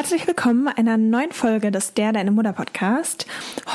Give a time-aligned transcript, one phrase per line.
[0.00, 3.26] Herzlich willkommen einer neuen Folge des Der Deine Mutter Podcast.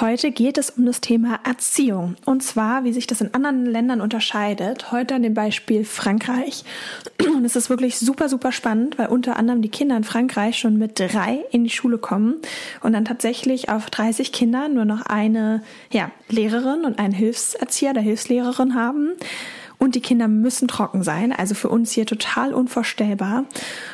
[0.01, 4.01] Heute geht es um das Thema Erziehung und zwar, wie sich das in anderen Ländern
[4.01, 4.91] unterscheidet.
[4.91, 6.63] Heute an dem Beispiel Frankreich.
[7.27, 10.79] Und es ist wirklich super, super spannend, weil unter anderem die Kinder in Frankreich schon
[10.79, 12.37] mit drei in die Schule kommen
[12.81, 15.61] und dann tatsächlich auf 30 Kinder nur noch eine
[15.91, 19.11] ja, Lehrerin und einen Hilfserzieher der Hilfslehrerin haben
[19.77, 21.31] und die Kinder müssen trocken sein.
[21.31, 23.45] Also für uns hier total unvorstellbar.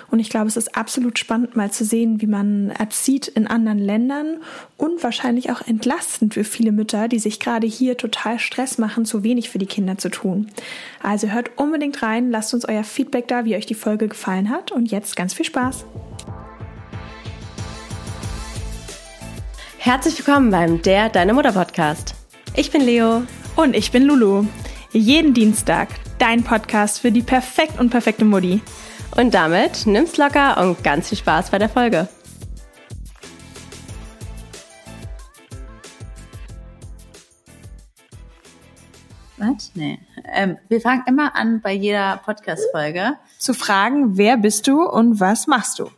[0.09, 3.79] Und ich glaube, es ist absolut spannend, mal zu sehen, wie man erzieht in anderen
[3.79, 4.37] Ländern
[4.78, 9.23] und wahrscheinlich auch entlastend für viele Mütter, die sich gerade hier total Stress machen, zu
[9.23, 10.47] wenig für die Kinder zu tun.
[11.01, 14.71] Also hört unbedingt rein, lasst uns euer Feedback da, wie euch die Folge gefallen hat
[14.71, 15.86] und jetzt ganz viel Spaß.
[19.78, 22.14] Herzlich willkommen beim Der Deine Mutter Podcast.
[22.56, 23.23] Ich bin Leo.
[23.56, 24.45] Und ich bin Lulu.
[24.93, 25.87] Jeden Dienstag
[26.19, 28.61] dein Podcast für die perfekt und perfekte Mutti.
[29.15, 32.09] Und damit nimm's locker und ganz viel Spaß bei der Folge.
[39.38, 39.72] Was?
[39.75, 40.00] Nee.
[40.30, 43.14] Ähm, wir fangen immer an bei jeder Podcast-Folge.
[43.38, 45.89] Zu fragen, wer bist du und was machst du?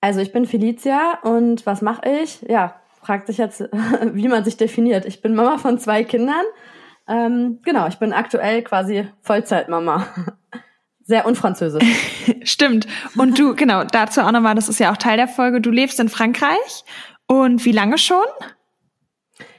[0.00, 2.40] Also ich bin Felicia und was mache ich?
[2.48, 3.60] Ja, fragt sich jetzt,
[4.14, 5.04] wie man sich definiert.
[5.04, 6.46] Ich bin Mama von zwei Kindern
[7.10, 10.06] ähm, genau, ich bin aktuell quasi Vollzeitmama.
[11.02, 11.84] Sehr unfranzösisch.
[12.44, 12.86] Stimmt.
[13.16, 15.98] Und du, genau, dazu auch nochmal, das ist ja auch Teil der Folge, du lebst
[15.98, 16.84] in Frankreich.
[17.26, 18.24] Und wie lange schon?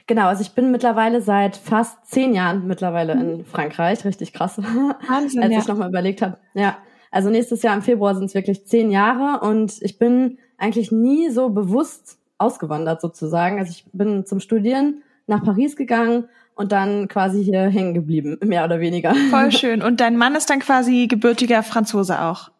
[0.06, 4.04] Genau, also ich bin mittlerweile seit fast zehn Jahren mittlerweile in Frankreich.
[4.06, 4.58] Richtig krass.
[5.08, 5.58] Wahnsinn, Als ja.
[5.58, 6.38] ich nochmal überlegt habe.
[6.54, 6.78] Ja,
[7.10, 11.28] also nächstes Jahr im Februar sind es wirklich zehn Jahre und ich bin eigentlich nie
[11.28, 13.58] so bewusst ausgewandert sozusagen.
[13.58, 18.64] Also ich bin zum Studieren nach Paris gegangen und dann quasi hier hängen geblieben, mehr
[18.64, 19.14] oder weniger.
[19.30, 19.82] Voll schön.
[19.82, 22.50] Und dein Mann ist dann quasi gebürtiger Franzose auch.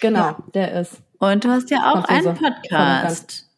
[0.00, 0.36] Genau, ja.
[0.54, 1.02] der ist.
[1.18, 2.28] Und du hast ja auch Franzose.
[2.30, 3.48] einen Podcast.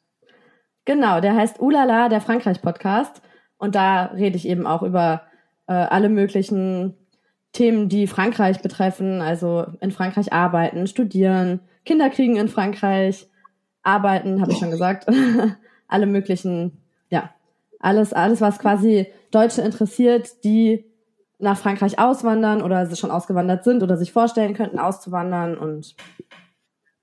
[0.85, 3.21] Genau, der heißt Ulala, der Frankreich-Podcast.
[3.59, 5.23] Und da rede ich eben auch über
[5.67, 6.95] äh, alle möglichen
[7.53, 9.21] Themen, die Frankreich betreffen.
[9.21, 13.29] Also in Frankreich arbeiten, studieren, Kinder kriegen in Frankreich,
[13.83, 15.07] arbeiten, habe ich schon gesagt.
[15.89, 16.81] alle möglichen,
[17.11, 17.31] ja,
[17.81, 20.85] alles, alles, was quasi Deutsche interessiert, die
[21.39, 25.95] nach Frankreich auswandern oder schon ausgewandert sind oder sich vorstellen könnten, auszuwandern und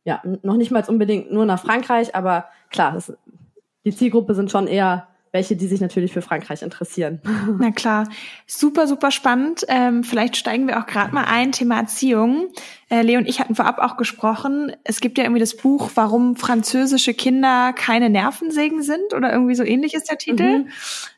[0.03, 3.13] ja, noch nicht mal unbedingt nur nach Frankreich, aber klar, das,
[3.85, 7.19] die Zielgruppe sind schon eher welche, die sich natürlich für Frankreich interessieren.
[7.59, 8.07] Na klar,
[8.47, 9.65] super, super spannend.
[9.67, 12.47] Ähm, vielleicht steigen wir auch gerade mal ein, Thema Erziehung.
[12.89, 16.37] Äh, Leo und ich hatten vorab auch gesprochen, es gibt ja irgendwie das Buch, warum
[16.37, 20.59] französische Kinder keine Nervensägen sind oder irgendwie so ähnlich ist der Titel.
[20.59, 20.67] Mhm.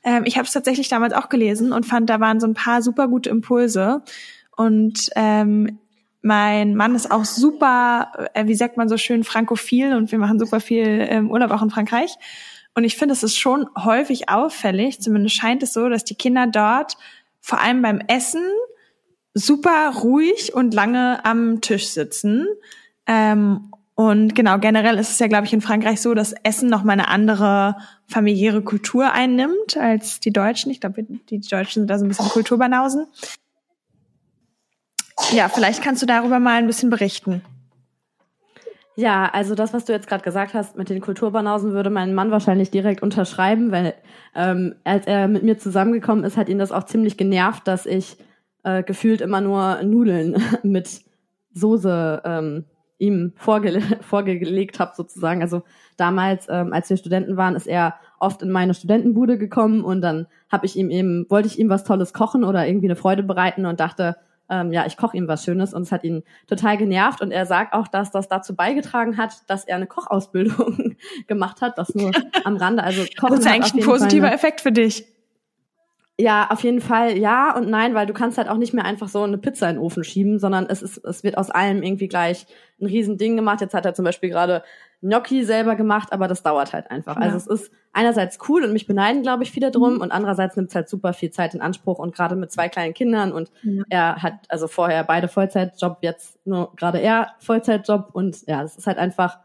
[0.04, 2.82] Ähm, ich habe es tatsächlich damals auch gelesen und fand, da waren so ein paar
[2.82, 4.02] super gute Impulse.
[4.56, 5.78] Und ähm,
[6.24, 10.40] mein Mann ist auch super, äh, wie sagt man so schön, frankophil und wir machen
[10.40, 12.18] super viel ähm, Urlaub auch in Frankreich.
[12.78, 16.46] Und ich finde, es ist schon häufig auffällig, zumindest scheint es so, dass die Kinder
[16.46, 16.96] dort
[17.42, 18.44] vor allem beim Essen
[19.34, 22.46] super ruhig und lange am Tisch sitzen.
[23.08, 26.84] Ähm, und genau, generell ist es ja, glaube ich, in Frankreich so, dass Essen noch
[26.84, 30.70] mal eine andere familiäre Kultur einnimmt als die Deutschen.
[30.70, 33.08] Ich glaube, die Deutschen sind da so ein bisschen Kulturbanausen.
[35.32, 37.42] Ja, vielleicht kannst du darüber mal ein bisschen berichten.
[39.00, 42.32] Ja, also das, was du jetzt gerade gesagt hast mit den Kulturbanausen, würde mein Mann
[42.32, 43.94] wahrscheinlich direkt unterschreiben, weil
[44.34, 48.18] ähm, als er mit mir zusammengekommen ist, hat ihn das auch ziemlich genervt, dass ich
[48.64, 51.02] äh, gefühlt immer nur Nudeln mit
[51.54, 52.66] Soße ähm,
[52.98, 55.44] ihm vorge vorgelegt habe sozusagen.
[55.44, 55.62] Also
[55.96, 60.26] damals, ähm, als wir Studenten waren, ist er oft in meine Studentenbude gekommen und dann
[60.52, 63.68] habe ich ihm eben, wollte ich ihm was Tolles kochen oder irgendwie eine Freude bereiten
[63.68, 64.16] und dachte,
[64.50, 67.46] ähm, ja, ich koche ihm was Schönes und es hat ihn total genervt und er
[67.46, 70.96] sagt auch, dass das dazu beigetragen hat, dass er eine Kochausbildung
[71.28, 72.12] gemacht hat, das nur
[72.44, 72.84] am Rande.
[72.84, 75.06] Also Kochen das ist eigentlich ein positiver Effekt für dich.
[76.20, 79.08] Ja, auf jeden Fall ja und nein, weil du kannst halt auch nicht mehr einfach
[79.08, 82.08] so eine Pizza in den Ofen schieben, sondern es ist, es wird aus allem irgendwie
[82.08, 82.48] gleich
[82.82, 83.62] ein Riesending gemacht.
[83.62, 84.64] Jetzt hat er zum Beispiel gerade
[85.02, 87.16] Gnocchi selber gemacht, aber das dauert halt einfach.
[87.18, 87.22] Ja.
[87.22, 90.02] Also es ist einerseits cool und mich beneiden, glaube ich, viele drum mhm.
[90.02, 92.94] und andererseits nimmt es halt super viel Zeit in Anspruch und gerade mit zwei kleinen
[92.94, 93.84] Kindern und ja.
[93.90, 98.88] er hat also vorher beide Vollzeitjob, jetzt nur gerade er Vollzeitjob und ja, es ist
[98.88, 99.40] halt einfach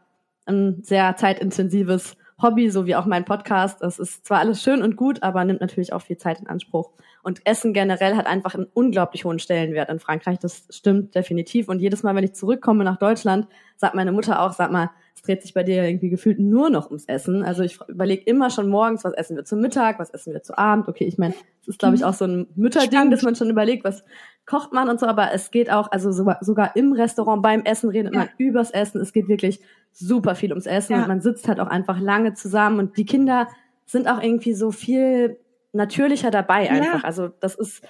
[0.46, 3.82] ein sehr zeitintensives Hobby, so wie auch mein Podcast.
[3.82, 6.90] Es ist zwar alles schön und gut, aber nimmt natürlich auch viel Zeit in Anspruch.
[7.22, 10.38] Und Essen generell hat einfach einen unglaublich hohen Stellenwert in Frankreich.
[10.40, 11.68] Das stimmt definitiv.
[11.68, 13.46] Und jedes Mal, wenn ich zurückkomme nach Deutschland,
[13.76, 16.86] sagt meine Mutter auch, sag mal, es dreht sich bei dir irgendwie gefühlt nur noch
[16.86, 17.44] ums Essen.
[17.44, 20.58] Also ich überlege immer schon morgens, was essen wir zum Mittag, was essen wir zu
[20.58, 20.88] Abend.
[20.88, 23.84] Okay, ich meine, es ist, glaube ich, auch so ein Mütterding, dass man schon überlegt,
[23.84, 24.02] was
[24.46, 27.90] kocht man und so, aber es geht auch, also sogar, sogar im Restaurant beim Essen
[27.90, 28.20] redet ja.
[28.20, 29.00] man übers Essen.
[29.00, 29.60] Es geht wirklich
[29.92, 31.02] super viel ums Essen ja.
[31.02, 33.48] und man sitzt halt auch einfach lange zusammen und die Kinder
[33.86, 35.38] sind auch irgendwie so viel
[35.72, 37.02] natürlicher dabei einfach.
[37.02, 37.04] Ja.
[37.04, 37.82] Also das ist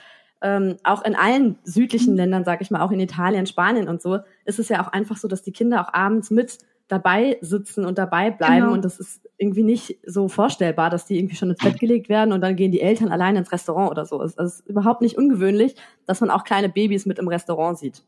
[0.43, 4.19] ähm, auch in allen südlichen Ländern, sag ich mal, auch in Italien, Spanien und so,
[4.45, 6.59] ist es ja auch einfach so, dass die Kinder auch abends mit
[6.93, 8.67] dabei sitzen und dabei bleiben.
[8.67, 8.73] Genau.
[8.75, 12.33] Und das ist irgendwie nicht so vorstellbar, dass die irgendwie schon ins Bett gelegt werden
[12.33, 14.23] und dann gehen die Eltern alleine ins Restaurant oder so.
[14.23, 15.75] Es ist überhaupt nicht ungewöhnlich,
[16.07, 18.03] dass man auch kleine Babys mit im Restaurant sieht.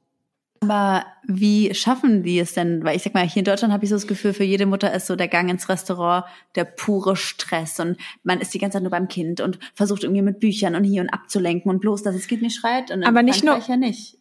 [0.60, 2.84] Aber wie schaffen die es denn?
[2.84, 4.92] Weil ich sag mal, hier in Deutschland habe ich so das Gefühl, für jede Mutter
[4.92, 8.82] ist so der Gang ins Restaurant der pure Stress und man ist die ganze Zeit
[8.82, 12.14] nur beim Kind und versucht irgendwie mit Büchern und hier und abzulenken und bloß, dass
[12.14, 12.90] das Kind nicht schreit.
[12.90, 14.18] Und Aber nicht nur ja nicht.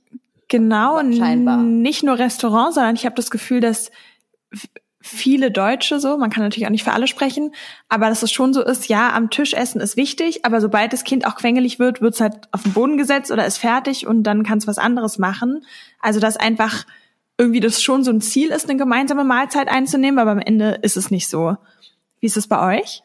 [0.50, 1.58] Genau, scheinbar.
[1.58, 3.90] nicht nur Restaurant, sondern ich habe das Gefühl, dass
[5.04, 7.54] viele Deutsche so, man kann natürlich auch nicht für alle sprechen,
[7.90, 11.04] aber dass es schon so ist, ja, am Tisch essen ist wichtig, aber sobald das
[11.04, 14.24] Kind auch quengelig wird, wird es halt auf den Boden gesetzt oder ist fertig und
[14.24, 15.66] dann kann es was anderes machen.
[16.00, 16.86] Also dass einfach
[17.38, 20.96] irgendwie das schon so ein Ziel ist, eine gemeinsame Mahlzeit einzunehmen, aber am Ende ist
[20.96, 21.58] es nicht so.
[22.22, 23.04] Wie ist es bei euch?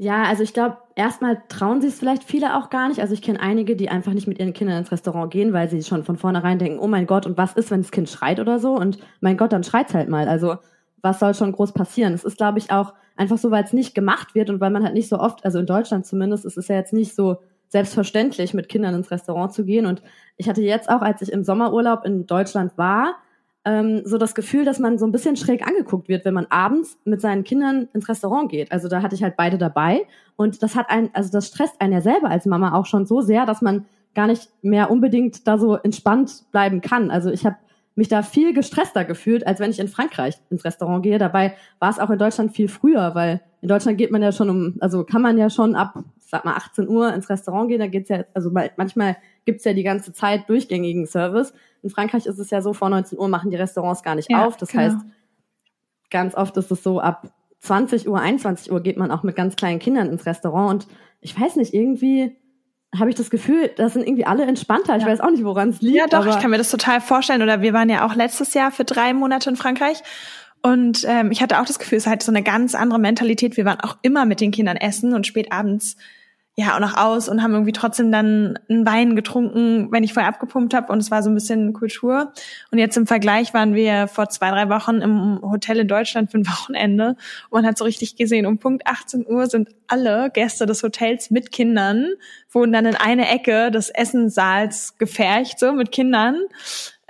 [0.00, 3.00] Ja, also ich glaube, erstmal trauen sich es vielleicht viele auch gar nicht.
[3.00, 5.82] Also ich kenne einige, die einfach nicht mit ihren Kindern ins Restaurant gehen, weil sie
[5.82, 8.60] schon von vornherein denken, oh mein Gott, und was ist, wenn das Kind schreit oder
[8.60, 8.74] so?
[8.76, 10.28] Und mein Gott, dann schreit's halt mal.
[10.28, 10.56] Also
[11.02, 12.14] was soll schon groß passieren?
[12.14, 14.84] Es ist, glaube ich, auch einfach so, weil es nicht gemacht wird und weil man
[14.84, 18.54] halt nicht so oft, also in Deutschland zumindest, ist es ja jetzt nicht so selbstverständlich,
[18.54, 19.84] mit Kindern ins Restaurant zu gehen.
[19.84, 20.02] Und
[20.36, 23.16] ich hatte jetzt auch, als ich im Sommerurlaub in Deutschland war,
[23.64, 26.98] ähm, so das Gefühl, dass man so ein bisschen schräg angeguckt wird, wenn man abends
[27.04, 28.72] mit seinen Kindern ins Restaurant geht.
[28.72, 30.06] Also da hatte ich halt beide dabei
[30.36, 33.20] und das hat einen, also das stresst einen ja selber als Mama auch schon so
[33.20, 37.10] sehr, dass man gar nicht mehr unbedingt da so entspannt bleiben kann.
[37.10, 37.56] Also ich habe
[37.98, 41.18] mich da viel gestresster gefühlt, als wenn ich in Frankreich ins Restaurant gehe.
[41.18, 44.48] Dabei war es auch in Deutschland viel früher, weil in Deutschland geht man ja schon
[44.48, 47.80] um, also kann man ja schon ab, sag mal, 18 Uhr ins Restaurant gehen.
[47.80, 51.52] Da geht's ja, also manchmal gibt's ja die ganze Zeit durchgängigen Service.
[51.82, 54.46] In Frankreich ist es ja so, vor 19 Uhr machen die Restaurants gar nicht ja,
[54.46, 54.56] auf.
[54.56, 54.84] Das genau.
[54.84, 54.98] heißt,
[56.10, 59.56] ganz oft ist es so, ab 20 Uhr, 21 Uhr geht man auch mit ganz
[59.56, 62.36] kleinen Kindern ins Restaurant und ich weiß nicht, irgendwie
[62.96, 64.96] habe ich das Gefühl, das sind irgendwie alle entspannter.
[64.96, 65.08] Ich ja.
[65.08, 65.96] weiß auch nicht, woran es liegt.
[65.96, 67.42] Ja, doch, ich kann mir das total vorstellen.
[67.42, 70.02] Oder wir waren ja auch letztes Jahr für drei Monate in Frankreich.
[70.62, 73.56] Und ähm, ich hatte auch das Gefühl, es ist halt so eine ganz andere Mentalität.
[73.56, 75.96] Wir waren auch immer mit den Kindern essen und spät abends
[76.58, 80.28] ja auch noch aus und haben irgendwie trotzdem dann einen Wein getrunken, wenn ich vorher
[80.28, 82.32] abgepumpt habe und es war so ein bisschen Kultur.
[82.72, 86.38] Und jetzt im Vergleich waren wir vor zwei, drei Wochen im Hotel in Deutschland für
[86.38, 87.16] ein Wochenende
[87.50, 91.30] und man hat so richtig gesehen, um Punkt 18 Uhr sind alle Gäste des Hotels
[91.30, 92.08] mit Kindern,
[92.50, 96.40] wurden dann in eine Ecke des Essenssaals gefercht, so mit Kindern.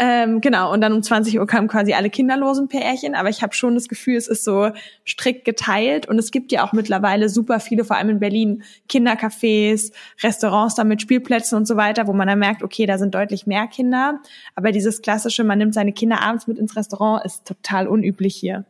[0.01, 3.53] Ähm, genau, und dann um 20 Uhr kamen quasi alle kinderlosen Pärchen, aber ich habe
[3.53, 4.71] schon das Gefühl, es ist so
[5.05, 9.93] strikt geteilt und es gibt ja auch mittlerweile super viele, vor allem in Berlin, Kindercafés,
[10.23, 13.49] Restaurants da mit Spielplätzen und so weiter, wo man dann merkt, okay, da sind deutlich
[13.49, 14.21] mehr Kinder,
[14.55, 18.67] aber dieses klassische, man nimmt seine Kinder abends mit ins Restaurant, ist total unüblich hier.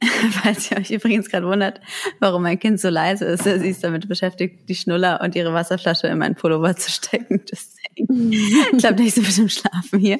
[0.42, 1.80] Falls ihr euch übrigens gerade wundert,
[2.20, 6.06] warum mein Kind so leise ist, sie ist damit beschäftigt, die Schnuller und ihre Wasserflasche
[6.06, 7.42] in meinen Pullover zu stecken.
[7.50, 10.18] Deswegen, ich glaube, der ist so bestimmt schlafen hier.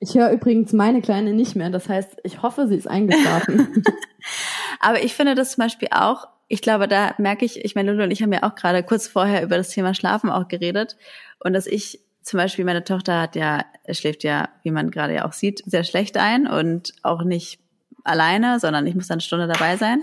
[0.00, 1.70] Ich höre übrigens meine Kleine nicht mehr.
[1.70, 3.82] Das heißt, ich hoffe, sie ist eingeschlafen.
[4.80, 8.04] Aber ich finde das zum Beispiel auch, ich glaube, da merke ich, ich meine, Lulu
[8.04, 10.96] und ich haben ja auch gerade kurz vorher über das Thema Schlafen auch geredet.
[11.40, 15.26] Und dass ich zum Beispiel, meine Tochter hat ja, schläft ja, wie man gerade ja
[15.26, 17.58] auch sieht, sehr schlecht ein und auch nicht
[18.04, 20.02] alleine, sondern ich muss dann eine Stunde dabei sein.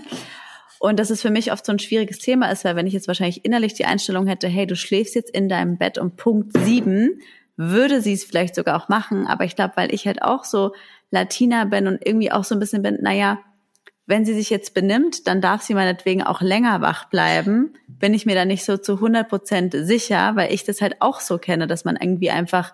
[0.78, 3.08] Und das ist für mich oft so ein schwieriges Thema ist, weil wenn ich jetzt
[3.08, 7.20] wahrscheinlich innerlich die Einstellung hätte, hey, du schläfst jetzt in deinem Bett um Punkt sieben,
[7.56, 9.26] würde sie es vielleicht sogar auch machen.
[9.26, 10.72] Aber ich glaube, weil ich halt auch so
[11.10, 13.38] Latina bin und irgendwie auch so ein bisschen bin, naja,
[14.06, 17.74] wenn sie sich jetzt benimmt, dann darf sie meinetwegen auch länger wach bleiben.
[17.88, 21.20] Bin ich mir da nicht so zu 100 Prozent sicher, weil ich das halt auch
[21.20, 22.72] so kenne, dass man irgendwie einfach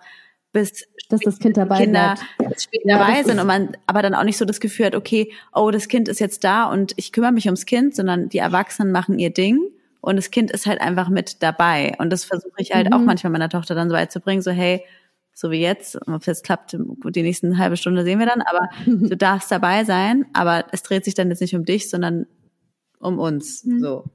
[0.53, 2.15] bis dass das Kind dabei Kinder
[2.57, 5.31] später ja, dabei sind und man aber dann auch nicht so das Gefühl hat, okay,
[5.53, 8.91] oh, das Kind ist jetzt da und ich kümmere mich ums Kind, sondern die Erwachsenen
[8.91, 9.59] machen ihr Ding
[9.99, 12.93] und das Kind ist halt einfach mit dabei und das versuche ich halt mhm.
[12.93, 14.83] auch manchmal meiner Tochter dann so weit zu bringen, so hey,
[15.33, 18.69] so wie jetzt, ob es jetzt klappt, die nächsten halbe Stunde sehen wir dann, aber
[18.85, 22.27] du darfst dabei sein, aber es dreht sich dann jetzt nicht um dich, sondern
[22.99, 23.79] um uns, mhm.
[23.79, 24.05] so.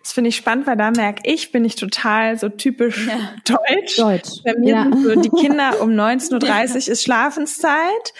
[0.00, 3.34] Das finde ich spannend, weil da merke ich, bin ich total so typisch ja.
[3.44, 3.96] deutsch.
[3.96, 4.42] Deutsch.
[4.44, 4.82] Bei mir ja.
[4.84, 8.14] sind so die Kinder um 19.30 Uhr ist Schlafenszeit.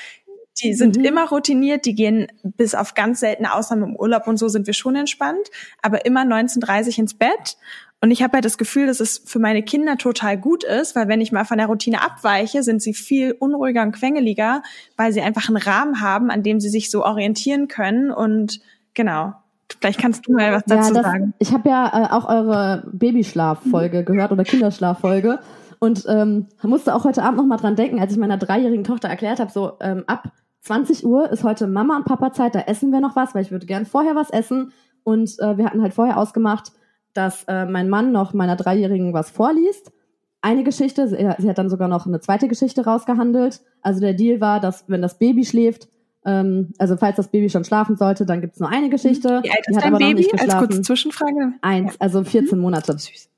[0.62, 1.04] Die sind mhm.
[1.04, 4.74] immer routiniert, die gehen bis auf ganz seltene Ausnahmen im Urlaub und so sind wir
[4.74, 5.48] schon entspannt,
[5.80, 7.56] aber immer 19.30 Uhr ins Bett.
[8.02, 11.06] Und ich habe halt das Gefühl, dass es für meine Kinder total gut ist, weil
[11.06, 14.62] wenn ich mal von der Routine abweiche, sind sie viel unruhiger und quengeliger,
[14.96, 18.10] weil sie einfach einen Rahmen haben, an dem sie sich so orientieren können.
[18.10, 18.60] Und
[18.94, 19.34] genau,
[19.80, 21.34] Vielleicht kannst du mal was dazu ja, das, sagen.
[21.38, 25.40] Ich habe ja äh, auch eure Babyschlaffolge gehört oder Kinderschlaffolge.
[25.78, 29.08] Und ähm, musste auch heute Abend noch mal dran denken, als ich meiner dreijährigen Tochter
[29.08, 32.92] erklärt habe, so ähm, ab 20 Uhr ist heute Mama und Papa Zeit, da essen
[32.92, 34.72] wir noch was, weil ich würde gern vorher was essen.
[35.02, 36.70] Und äh, wir hatten halt vorher ausgemacht,
[37.14, 39.92] dass äh, mein Mann noch meiner Dreijährigen was vorliest.
[40.40, 43.60] Eine Geschichte, sie, sie hat dann sogar noch eine zweite Geschichte rausgehandelt.
[43.80, 45.88] Also der Deal war, dass wenn das Baby schläft,
[46.24, 49.40] ähm, also falls das Baby schon schlafen sollte, dann gibt's nur eine Geschichte.
[49.42, 50.30] Wie alt ist dein Baby?
[50.38, 51.54] Als kurze Zwischenfrage.
[51.62, 52.62] Eins, also 14 mhm.
[52.62, 52.96] Monate.
[52.96, 53.28] Süß.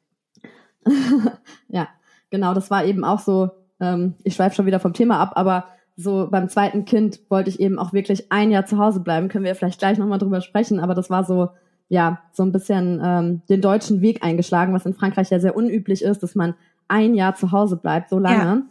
[1.69, 1.89] ja,
[2.31, 3.51] genau, das war eben auch so,
[3.81, 5.65] ähm, ich schweife schon wieder vom Thema ab, aber
[5.97, 9.29] so beim zweiten Kind wollte ich eben auch wirklich ein Jahr zu Hause bleiben.
[9.29, 11.51] Können wir vielleicht gleich nochmal drüber sprechen, aber das war so,
[11.89, 16.03] ja, so ein bisschen ähm, den deutschen Weg eingeschlagen, was in Frankreich ja sehr unüblich
[16.03, 16.55] ist, dass man
[16.89, 18.45] ein Jahr zu Hause bleibt, so lange.
[18.45, 18.63] Ja.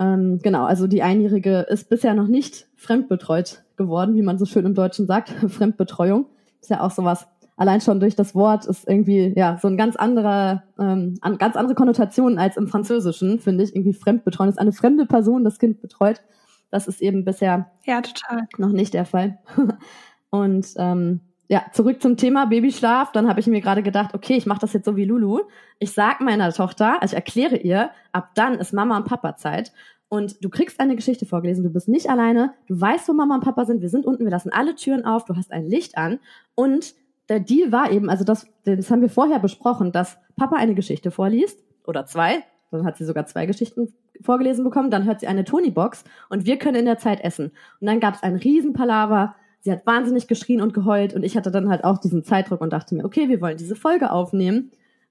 [0.00, 4.66] Ähm, genau, also die Einjährige ist bisher noch nicht fremdbetreut geworden, wie man so schön
[4.66, 5.30] im Deutschen sagt.
[5.48, 6.26] Fremdbetreuung
[6.60, 7.26] ist ja auch sowas.
[7.56, 11.74] Allein schon durch das Wort ist irgendwie ja so ein ganz anderer, ähm, ganz andere
[11.74, 13.74] Konnotation als im Französischen, finde ich.
[13.74, 16.22] Irgendwie Fremdbetreuung ist eine fremde Person das Kind betreut.
[16.70, 18.46] Das ist eben bisher ja, total.
[18.58, 19.38] noch nicht der Fall.
[20.30, 23.12] Und ähm, ja, zurück zum Thema Babyschlaf.
[23.12, 25.40] Dann habe ich mir gerade gedacht, okay, ich mache das jetzt so wie Lulu.
[25.78, 29.72] Ich sag meiner Tochter, also ich erkläre ihr, ab dann ist Mama und Papa Zeit.
[30.10, 33.44] Und du kriegst eine Geschichte vorgelesen, du bist nicht alleine, du weißt, wo Mama und
[33.44, 36.18] Papa sind, wir sind unten, wir lassen alle Türen auf, du hast ein Licht an.
[36.54, 36.94] Und
[37.28, 41.10] der Deal war eben, also das, das haben wir vorher besprochen, dass Papa eine Geschichte
[41.10, 45.44] vorliest, oder zwei, dann hat sie sogar zwei Geschichten vorgelesen bekommen, dann hört sie eine
[45.44, 47.52] Tony-Box und wir können in der Zeit essen.
[47.80, 51.50] Und dann gab es ein Riesenpalaver, sie hat wahnsinnig geschrien und geheult und ich hatte
[51.50, 54.70] dann halt auch diesen Zeitdruck und dachte mir, okay, wir wollen diese Folge aufnehmen.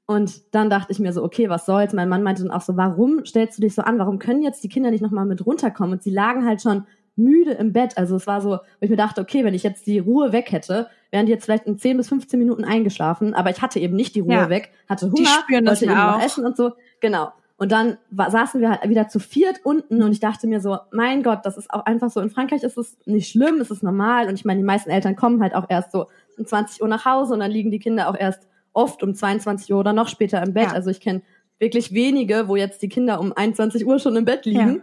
[0.10, 1.92] Und dann dachte ich mir so, okay, was soll's?
[1.92, 4.00] Mein Mann meinte dann auch so, warum stellst du dich so an?
[4.00, 5.92] Warum können jetzt die Kinder nicht nochmal mit runterkommen?
[5.94, 6.86] Und sie lagen halt schon
[7.18, 7.98] müde im Bett.
[7.98, 10.52] Also es war so, wo ich mir dachte, okay, wenn ich jetzt die Ruhe weg
[10.54, 13.34] hätte, wären die jetzt vielleicht in 10 bis 15 Minuten eingeschlafen.
[13.34, 14.50] Aber ich hatte eben nicht die Ruhe ja.
[14.50, 16.18] weg, hatte Hunger, wollte eben auch.
[16.18, 16.72] noch essen und so.
[17.02, 17.34] Genau.
[17.58, 20.78] Und dann war, saßen wir halt wieder zu viert unten und ich dachte mir so,
[20.92, 22.20] mein Gott, das ist auch einfach so.
[22.22, 24.28] In Frankreich ist es nicht schlimm, es ist normal.
[24.28, 26.06] Und ich meine, die meisten Eltern kommen halt auch erst so
[26.38, 29.74] um 20 Uhr nach Hause und dann liegen die Kinder auch erst oft um 22
[29.74, 30.68] Uhr oder noch später im Bett.
[30.68, 30.74] Ja.
[30.74, 31.24] Also ich kenne
[31.58, 34.76] wirklich wenige, wo jetzt die Kinder um 21 Uhr schon im Bett liegen.
[34.76, 34.82] Ja.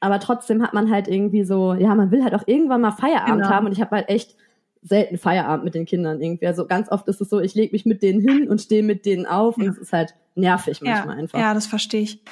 [0.00, 3.42] Aber trotzdem hat man halt irgendwie so, ja, man will halt auch irgendwann mal Feierabend
[3.42, 3.50] genau.
[3.50, 4.36] haben und ich habe halt echt
[4.86, 6.46] selten Feierabend mit den Kindern irgendwie.
[6.46, 9.04] Also ganz oft ist es so, ich lege mich mit denen hin und stehe mit
[9.04, 9.64] denen auf ja.
[9.64, 11.22] und es ist halt nervig manchmal ja.
[11.22, 11.38] einfach.
[11.38, 12.22] Ja, das verstehe ich.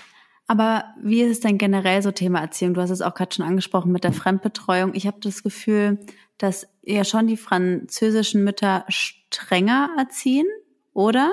[0.47, 2.75] Aber wie ist es denn generell so Thema Erziehung?
[2.75, 4.95] Du hast es auch gerade schon angesprochen mit der Fremdbetreuung.
[4.95, 5.99] Ich habe das Gefühl,
[6.39, 10.47] dass ja schon die französischen Mütter strenger erziehen,
[10.93, 11.33] oder?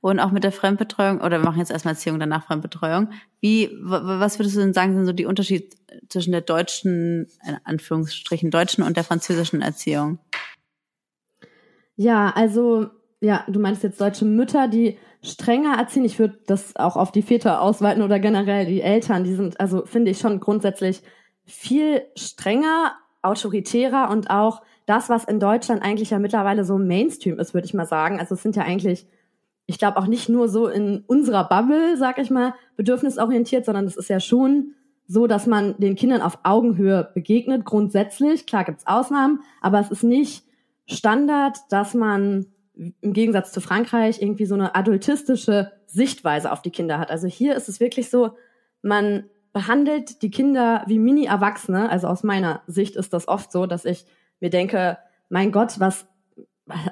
[0.00, 3.10] Und auch mit der Fremdbetreuung, oder wir machen jetzt erstmal Erziehung, danach Fremdbetreuung.
[3.40, 5.66] Wie, was würdest du denn sagen, sind so die Unterschiede
[6.08, 10.20] zwischen der deutschen, in Anführungsstrichen, deutschen und der französischen Erziehung?
[12.02, 12.88] Ja, also,
[13.20, 16.04] ja, du meinst jetzt deutsche Mütter, die strenger erziehen.
[16.04, 19.22] Ich würde das auch auf die Väter ausweiten oder generell die Eltern.
[19.22, 21.02] Die sind, also finde ich schon grundsätzlich
[21.44, 27.54] viel strenger, autoritärer und auch das, was in Deutschland eigentlich ja mittlerweile so Mainstream ist,
[27.54, 28.18] würde ich mal sagen.
[28.18, 29.06] Also es sind ja eigentlich,
[29.66, 33.96] ich glaube auch nicht nur so in unserer Bubble, sag ich mal, bedürfnisorientiert, sondern es
[33.96, 34.74] ist ja schon
[35.06, 38.44] so, dass man den Kindern auf Augenhöhe begegnet, grundsätzlich.
[38.46, 40.42] Klar gibt's Ausnahmen, aber es ist nicht
[40.92, 46.98] Standard, dass man im Gegensatz zu Frankreich irgendwie so eine adultistische Sichtweise auf die Kinder
[46.98, 47.10] hat.
[47.10, 48.36] Also hier ist es wirklich so,
[48.80, 51.90] man behandelt die Kinder wie Mini-Erwachsene.
[51.90, 54.06] Also aus meiner Sicht ist das oft so, dass ich
[54.40, 56.06] mir denke, mein Gott, was,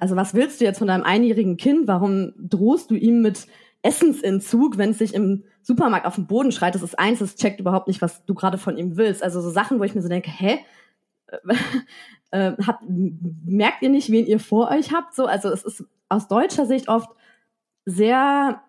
[0.00, 1.88] also was willst du jetzt von deinem einjährigen Kind?
[1.88, 3.46] Warum drohst du ihm mit
[3.82, 6.74] Essensentzug, wenn es sich im Supermarkt auf den Boden schreit?
[6.74, 9.22] Das ist eins, das checkt überhaupt nicht, was du gerade von ihm willst.
[9.22, 10.58] Also so Sachen, wo ich mir so denke, hä?
[12.30, 15.14] Äh, habt, merkt ihr nicht, wen ihr vor euch habt?
[15.14, 17.10] So, also es ist aus deutscher Sicht oft
[17.86, 18.62] sehr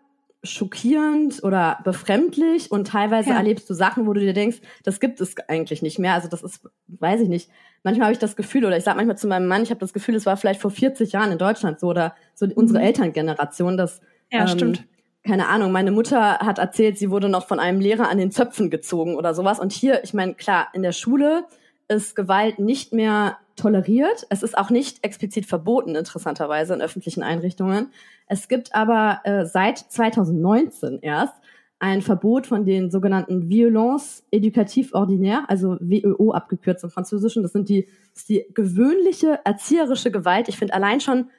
[0.44, 3.36] schockierend oder befremdlich und teilweise ja.
[3.36, 6.14] erlebst du Sachen, wo du dir denkst, das gibt es eigentlich nicht mehr.
[6.14, 7.50] Also das ist, weiß ich nicht.
[7.84, 9.94] Manchmal habe ich das Gefühl, oder ich sage manchmal zu meinem Mann, ich habe das
[9.94, 12.86] Gefühl, es war vielleicht vor 40 Jahren in Deutschland so oder so unsere mhm.
[12.86, 14.02] Elterngeneration, dass
[14.32, 14.88] ja, ähm, stimmt.
[15.24, 18.72] keine Ahnung, meine Mutter hat erzählt, sie wurde noch von einem Lehrer an den Zöpfen
[18.72, 19.60] gezogen oder sowas.
[19.60, 21.46] Und hier, ich meine, klar, in der Schule
[21.92, 24.26] ist Gewalt nicht mehr toleriert.
[24.30, 27.92] Es ist auch nicht explizit verboten, interessanterweise, in öffentlichen Einrichtungen.
[28.28, 31.36] Es gibt aber äh, seit 2019 erst
[31.80, 37.44] ein Verbot von den sogenannten Violence éducative ordinaire, also WEO abgekürzt im Französischen.
[37.44, 40.48] Das sind die, das ist die gewöhnliche erzieherische Gewalt.
[40.48, 41.30] Ich finde allein schon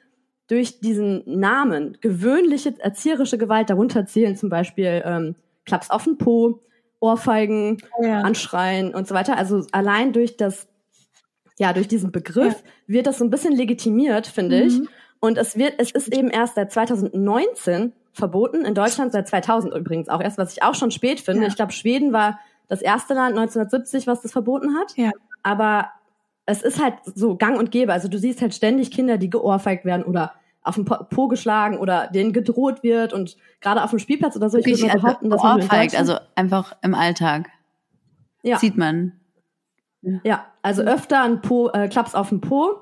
[0.47, 6.61] durch diesen Namen gewöhnliche erzieherische Gewalt darunter zählen zum Beispiel ähm, Klaps auf den Po,
[7.03, 8.21] Ohrfeigen, ja.
[8.21, 9.37] Anschreien und so weiter.
[9.37, 10.67] Also allein durch das,
[11.59, 12.93] ja, durch diesen Begriff ja.
[12.95, 14.67] wird das so ein bisschen legitimiert, finde mhm.
[14.67, 14.81] ich.
[15.19, 18.63] Und es wird, es ist eben erst seit 2019 verboten.
[18.63, 21.41] In Deutschland seit 2000 übrigens auch erst, was ich auch schon spät finde.
[21.41, 21.47] Ja.
[21.49, 24.95] Ich glaube, Schweden war das erste Land 1970, was das verboten hat.
[24.95, 25.11] Ja.
[25.41, 25.89] Aber
[26.45, 27.91] es ist halt so gang und gäbe.
[27.91, 30.33] Also du siehst halt ständig Kinder, die geohrfeigt werden oder
[30.63, 34.57] auf den Po geschlagen oder denen gedroht wird und gerade auf dem Spielplatz oder so.
[34.57, 37.49] Ich würde mal behaupten, dass man Deutschland- also einfach im Alltag.
[38.43, 38.57] ja.
[38.57, 39.13] Sieht man.
[40.23, 42.75] Ja, also öfter ein Po, äh, Klaps auf dem Po,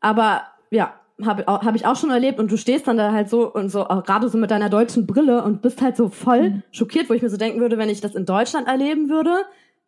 [0.00, 0.92] aber ja,
[1.24, 3.84] habe hab ich auch schon erlebt und du stehst dann da halt so und so,
[3.84, 7.30] gerade so mit deiner deutschen Brille und bist halt so voll schockiert, wo ich mir
[7.30, 9.30] so denken würde, wenn ich das in Deutschland erleben würde,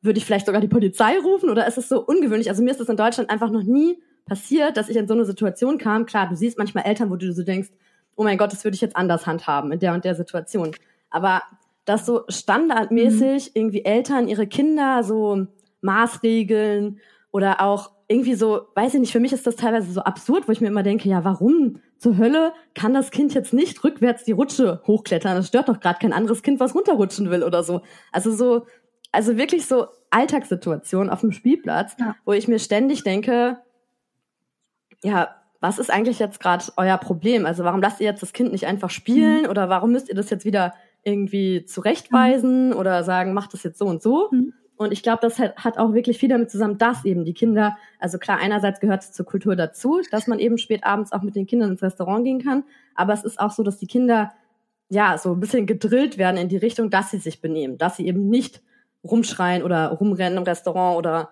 [0.00, 2.48] würde ich vielleicht sogar die Polizei rufen oder ist es so ungewöhnlich?
[2.48, 5.24] Also mir ist das in Deutschland einfach noch nie passiert, dass ich in so eine
[5.24, 6.06] Situation kam.
[6.06, 7.70] Klar, du siehst manchmal Eltern, wo du so denkst,
[8.16, 10.72] oh mein Gott, das würde ich jetzt anders handhaben in der und der Situation.
[11.10, 11.42] Aber
[11.84, 15.46] dass so standardmäßig irgendwie Eltern ihre Kinder so
[15.80, 20.48] Maßregeln oder auch irgendwie so, weiß ich nicht, für mich ist das teilweise so absurd,
[20.48, 24.24] wo ich mir immer denke, ja, warum zur Hölle kann das Kind jetzt nicht rückwärts
[24.24, 25.36] die Rutsche hochklettern?
[25.36, 27.82] Das stört doch gerade kein anderes Kind, was runterrutschen will oder so.
[28.12, 28.66] Also so,
[29.12, 32.16] also wirklich so Alltagssituationen auf dem Spielplatz, Ja.
[32.24, 33.58] wo ich mir ständig denke,
[35.02, 37.46] ja, was ist eigentlich jetzt gerade euer Problem?
[37.46, 40.30] Also warum lasst ihr jetzt das Kind nicht einfach spielen oder warum müsst ihr das
[40.30, 44.28] jetzt wieder irgendwie zurechtweisen oder sagen, macht das jetzt so und so?
[44.30, 44.52] Mhm.
[44.76, 47.76] Und ich glaube, das hat, hat auch wirklich viel damit zusammen, dass eben die Kinder,
[47.98, 51.34] also klar, einerseits gehört es zur Kultur dazu, dass man eben spät abends auch mit
[51.34, 52.62] den Kindern ins Restaurant gehen kann,
[52.94, 54.32] aber es ist auch so, dass die Kinder
[54.88, 58.06] ja so ein bisschen gedrillt werden in die Richtung, dass sie sich benehmen, dass sie
[58.06, 58.62] eben nicht
[59.02, 61.30] rumschreien oder rumrennen im Restaurant oder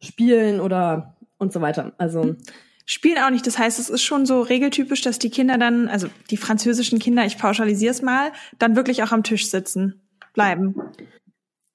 [0.00, 1.92] spielen oder und so weiter.
[1.98, 2.34] Also
[2.86, 3.46] Spielen auch nicht.
[3.46, 7.24] Das heißt, es ist schon so regeltypisch, dass die Kinder dann, also die französischen Kinder,
[7.24, 10.02] ich pauschalisiere es mal, dann wirklich auch am Tisch sitzen
[10.34, 10.74] bleiben.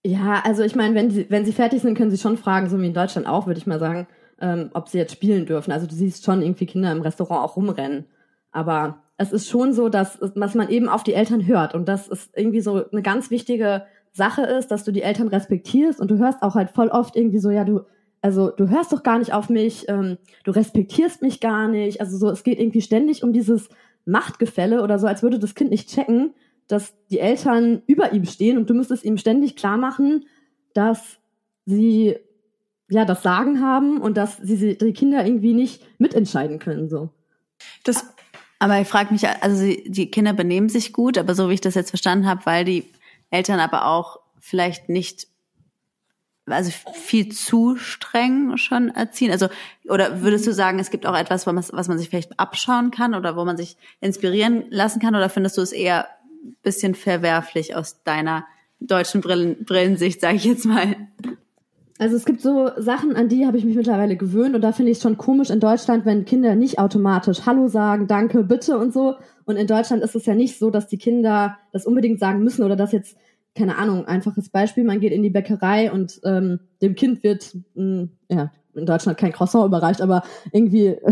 [0.05, 2.79] Ja, also ich meine, wenn, sie, wenn sie fertig sind, können sie schon fragen, so
[2.79, 4.07] wie in Deutschland auch, würde ich mal sagen,
[4.39, 5.71] ähm, ob sie jetzt spielen dürfen.
[5.71, 8.05] Also du siehst schon irgendwie Kinder im Restaurant auch rumrennen.
[8.51, 12.07] Aber es ist schon so, dass, dass man eben auf die Eltern hört und dass
[12.07, 16.17] es irgendwie so eine ganz wichtige Sache ist, dass du die Eltern respektierst und du
[16.17, 17.81] hörst auch halt voll oft irgendwie so, ja, du,
[18.21, 22.01] also du hörst doch gar nicht auf mich, ähm, du respektierst mich gar nicht.
[22.01, 23.69] Also so, es geht irgendwie ständig um dieses
[24.05, 26.33] Machtgefälle oder so, als würde das Kind nicht checken,
[26.67, 30.25] dass die Eltern über ihm stehen und du müsstest ihm ständig klar machen,
[30.73, 31.17] dass
[31.65, 32.17] sie
[32.89, 37.09] ja das Sagen haben und dass sie die Kinder irgendwie nicht mitentscheiden können so.
[37.83, 38.05] Das,
[38.59, 41.75] Aber ich frage mich, also die Kinder benehmen sich gut, aber so wie ich das
[41.75, 42.85] jetzt verstanden habe, weil die
[43.29, 45.27] Eltern aber auch vielleicht nicht,
[46.51, 49.31] also viel zu streng schon erziehen.
[49.31, 49.47] Also
[49.87, 52.91] oder würdest du sagen, es gibt auch etwas, was man, was man sich vielleicht abschauen
[52.91, 55.15] kann oder wo man sich inspirieren lassen kann?
[55.15, 56.07] Oder findest du es eher
[56.43, 58.45] ein bisschen verwerflich aus deiner
[58.79, 60.95] deutschen Brillen, Brillensicht, sage ich jetzt mal?
[61.99, 64.91] Also es gibt so Sachen, an die habe ich mich mittlerweile gewöhnt und da finde
[64.91, 68.93] ich es schon komisch in Deutschland, wenn Kinder nicht automatisch Hallo sagen, Danke, bitte und
[68.93, 69.15] so.
[69.43, 72.63] Und in Deutschland ist es ja nicht so, dass die Kinder das unbedingt sagen müssen
[72.63, 73.17] oder dass jetzt,
[73.55, 78.07] keine Ahnung, einfaches Beispiel, man geht in die Bäckerei und ähm, dem Kind wird, mh,
[78.29, 80.89] ja, in Deutschland kein Croissant überreicht, aber irgendwie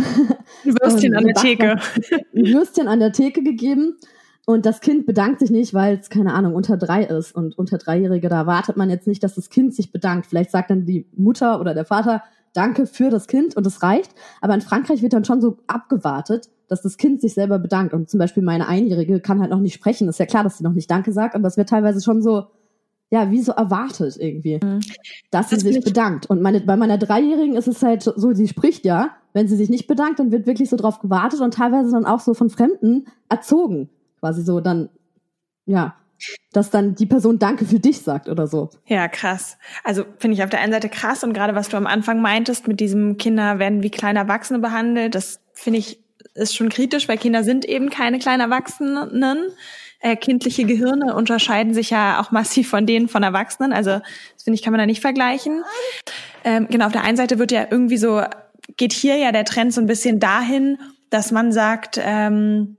[0.66, 1.36] ein Würstchen Ähm, an der.
[1.36, 1.76] Theke.
[2.36, 3.98] ein Würstchen an der Theke gegeben
[4.46, 7.78] und das Kind bedankt sich nicht, weil es, keine Ahnung, unter drei ist und unter
[7.78, 10.28] Dreijährige, da wartet man jetzt nicht, dass das Kind sich bedankt.
[10.28, 12.24] Vielleicht sagt dann die Mutter oder der Vater
[12.54, 14.16] Danke für das Kind und es reicht.
[14.42, 17.94] Aber in Frankreich wird dann schon so abgewartet, dass das Kind sich selber bedankt.
[17.94, 20.08] Und zum Beispiel meine Einjährige kann halt noch nicht sprechen.
[20.08, 22.48] Ist ja klar, dass sie noch nicht Danke sagt, aber es wird teilweise schon so,
[23.10, 24.60] ja, wie so erwartet irgendwie,
[25.32, 26.26] dass sie Das sich bedankt.
[26.30, 29.12] Und meine, bei meiner Dreijährigen ist es halt so, sie spricht ja.
[29.34, 32.20] Wenn sie sich nicht bedankt, dann wird wirklich so drauf gewartet und teilweise dann auch
[32.20, 33.90] so von Fremden erzogen.
[34.20, 34.90] Quasi so dann,
[35.66, 35.96] ja,
[36.52, 38.72] dass dann die Person Danke für dich sagt oder so.
[38.88, 39.58] Ja, krass.
[39.84, 42.68] Also finde ich auf der einen Seite krass und gerade was du am Anfang meintest,
[42.68, 46.04] mit diesem Kinder werden wie kleine Erwachsene behandelt, das finde ich
[46.38, 49.52] ist schon kritisch, weil Kinder sind eben keine kleinen Erwachsenen.
[50.00, 53.74] Äh, kindliche Gehirne unterscheiden sich ja auch massiv von denen von Erwachsenen.
[53.74, 55.64] Also das finde ich, kann man da nicht vergleichen.
[56.44, 58.22] Ähm, genau, auf der einen Seite wird ja irgendwie so,
[58.78, 60.78] geht hier ja der Trend so ein bisschen dahin,
[61.10, 62.78] dass man sagt, ähm,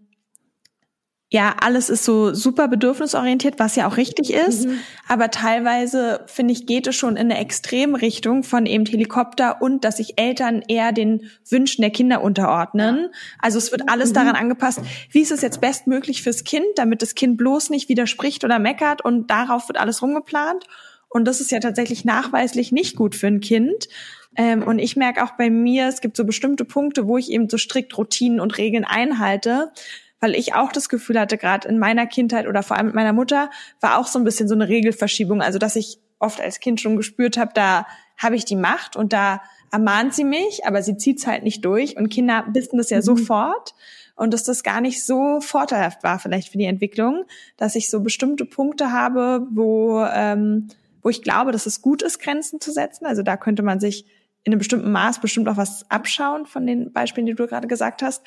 [1.31, 4.67] ja, alles ist so super bedürfnisorientiert, was ja auch richtig ist.
[5.09, 9.99] Aber teilweise, finde ich, geht es schon in eine Extremrichtung von eben Helikopter und dass
[9.99, 13.11] sich Eltern eher den Wünschen der Kinder unterordnen.
[13.41, 17.14] Also es wird alles daran angepasst, wie ist es jetzt bestmöglich fürs Kind, damit das
[17.14, 20.64] Kind bloß nicht widerspricht oder meckert und darauf wird alles rumgeplant.
[21.11, 23.88] Und das ist ja tatsächlich nachweislich nicht gut für ein Kind.
[24.35, 27.51] Ähm, und ich merke auch bei mir, es gibt so bestimmte Punkte, wo ich eben
[27.51, 29.73] so strikt Routinen und Regeln einhalte,
[30.21, 33.13] weil ich auch das Gefühl hatte, gerade in meiner Kindheit oder vor allem mit meiner
[33.13, 33.51] Mutter,
[33.81, 35.43] war auch so ein bisschen so eine Regelverschiebung.
[35.43, 39.13] Also dass ich oft als Kind schon gespürt habe, da habe ich die Macht und
[39.13, 42.99] da ermahnt sie mich, aber sie zieht's halt nicht durch und Kinder wissen das ja
[42.99, 43.03] mhm.
[43.03, 43.75] sofort
[44.17, 47.25] und dass das gar nicht so vorteilhaft war vielleicht für die Entwicklung,
[47.57, 50.69] dass ich so bestimmte Punkte habe, wo ähm,
[51.03, 53.07] wo ich glaube, dass es gut ist, Grenzen zu setzen.
[53.07, 54.05] Also da könnte man sich
[54.49, 58.01] in einem bestimmten Maß bestimmt auch was abschauen von den Beispielen, die du gerade gesagt
[58.01, 58.25] hast,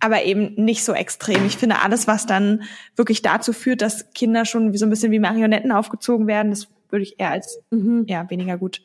[0.00, 1.46] aber eben nicht so extrem.
[1.46, 5.12] Ich finde alles, was dann wirklich dazu führt, dass Kinder schon wie so ein bisschen
[5.12, 8.04] wie Marionetten aufgezogen werden, das würde ich eher als mhm.
[8.06, 8.82] ja weniger gut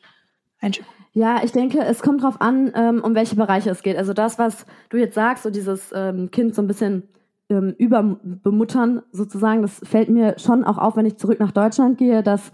[0.60, 0.88] einschätzen.
[1.12, 3.98] Ja, ich denke, es kommt drauf an, ähm, um welche Bereiche es geht.
[3.98, 7.02] Also das, was du jetzt sagst, so dieses ähm, Kind so ein bisschen
[7.50, 12.22] ähm, überbemuttern sozusagen, das fällt mir schon auch auf, wenn ich zurück nach Deutschland gehe,
[12.22, 12.50] dass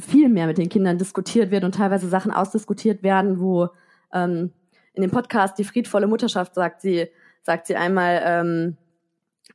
[0.00, 3.68] viel mehr mit den Kindern diskutiert wird und teilweise Sachen ausdiskutiert werden, wo
[4.12, 4.52] ähm,
[4.94, 7.08] in dem Podcast die friedvolle Mutterschaft sagt sie,
[7.42, 8.76] sagt sie einmal ähm,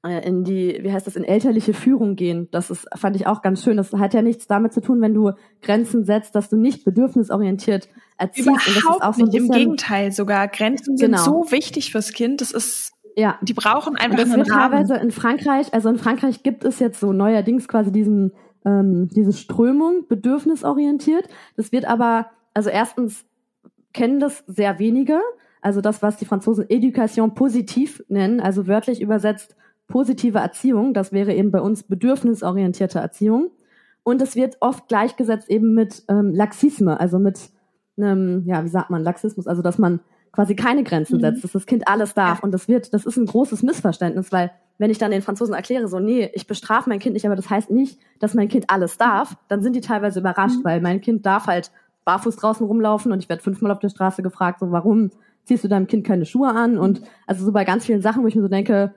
[0.06, 2.50] äh, in die, wie heißt das, in elterliche Führung gehen.
[2.52, 3.78] Das ist, fand ich auch ganz schön.
[3.78, 7.88] Das hat ja nichts damit zu tun, wenn du Grenzen setzt, dass du nicht bedürfnisorientiert
[8.18, 8.48] erziehst.
[8.48, 10.48] Überhaupt und das ist auch so ein bisschen, Im Gegenteil sogar.
[10.48, 11.24] Grenzen sind genau.
[11.24, 12.42] so wichtig fürs Kind.
[12.42, 13.38] Das ist ja.
[13.42, 17.00] Die brauchen einfach und das wird teilweise in Frankreich, also in Frankreich gibt es jetzt
[17.00, 18.34] so neuerdings quasi diesen
[18.66, 21.28] ähm, diese Strömung bedürfnisorientiert.
[21.56, 23.26] Das wird aber, also erstens
[23.94, 25.20] kennen das sehr wenige.
[25.62, 29.56] Also das, was die Franzosen Education positiv nennen, also wörtlich übersetzt
[29.88, 33.52] positive Erziehung, das wäre eben bei uns bedürfnisorientierte Erziehung.
[34.04, 37.52] Und es wird oft gleichgesetzt eben mit ähm, Laxisme, also mit
[37.98, 40.00] einem, ja, wie sagt man, Laxismus, also dass man
[40.32, 41.22] quasi keine Grenzen mhm.
[41.22, 42.44] setzt, dass das Kind alles darf.
[42.44, 45.88] Und das wird, das ist ein großes Missverständnis, weil wenn ich dann den Franzosen erkläre,
[45.88, 48.98] so, nee, ich bestrafe mein Kind nicht, aber das heißt nicht, dass mein Kind alles
[48.98, 50.64] darf, dann sind die teilweise überrascht, mhm.
[50.64, 51.72] weil mein Kind darf halt
[52.06, 55.12] barfuß draußen rumlaufen und ich werde fünfmal auf der Straße gefragt, so, warum
[55.46, 56.78] ziehst du deinem Kind keine Schuhe an?
[56.78, 58.94] Und also so bei ganz vielen Sachen, wo ich mir so denke,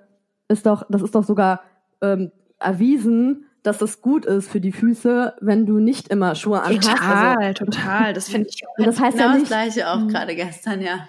[0.49, 1.61] ist doch, das ist doch sogar
[2.01, 6.89] ähm, erwiesen, dass das gut ist für die Füße, wenn du nicht immer Schuhe anhast.
[6.89, 8.13] Total, also, total.
[8.13, 8.63] Das finde ich.
[8.79, 10.09] Das heißt genau ja nicht, das gleiche auch mhm.
[10.09, 11.09] gerade gestern, ja.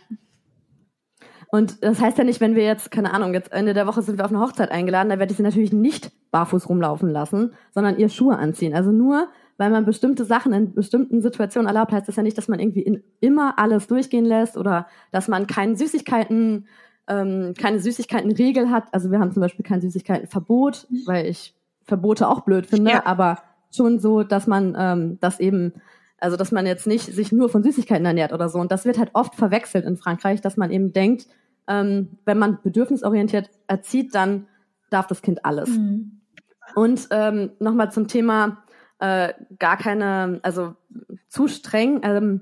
[1.57, 4.19] Und das heißt ja nicht, wenn wir jetzt, keine Ahnung, jetzt Ende der Woche sind
[4.19, 7.97] wir auf eine Hochzeit eingeladen, da werde ich sie natürlich nicht barfuß rumlaufen lassen, sondern
[7.97, 8.75] ihr Schuhe anziehen.
[8.75, 12.47] Also nur, weil man bestimmte Sachen in bestimmten Situationen erlaubt, heißt das ja nicht, dass
[12.47, 16.67] man irgendwie in, immer alles durchgehen lässt oder dass man keine Süßigkeiten,
[17.07, 18.93] ähm, keine Süßigkeitenregel hat.
[18.93, 23.05] Also wir haben zum Beispiel kein Süßigkeitenverbot, weil ich Verbote auch blöd finde, ja.
[23.07, 23.39] aber
[23.75, 25.73] schon so, dass man ähm, das eben
[26.19, 28.59] also, dass man jetzt nicht sich nur von Süßigkeiten ernährt oder so.
[28.59, 31.27] Und das wird halt oft verwechselt in Frankreich, dass man eben denkt,
[31.67, 34.47] ähm, wenn man bedürfnisorientiert erzieht, dann
[34.89, 35.69] darf das Kind alles.
[35.69, 36.21] Mhm.
[36.75, 38.63] Und ähm, nochmal zum Thema
[38.99, 40.75] äh, gar keine, also
[41.27, 42.01] zu streng.
[42.03, 42.41] Ähm,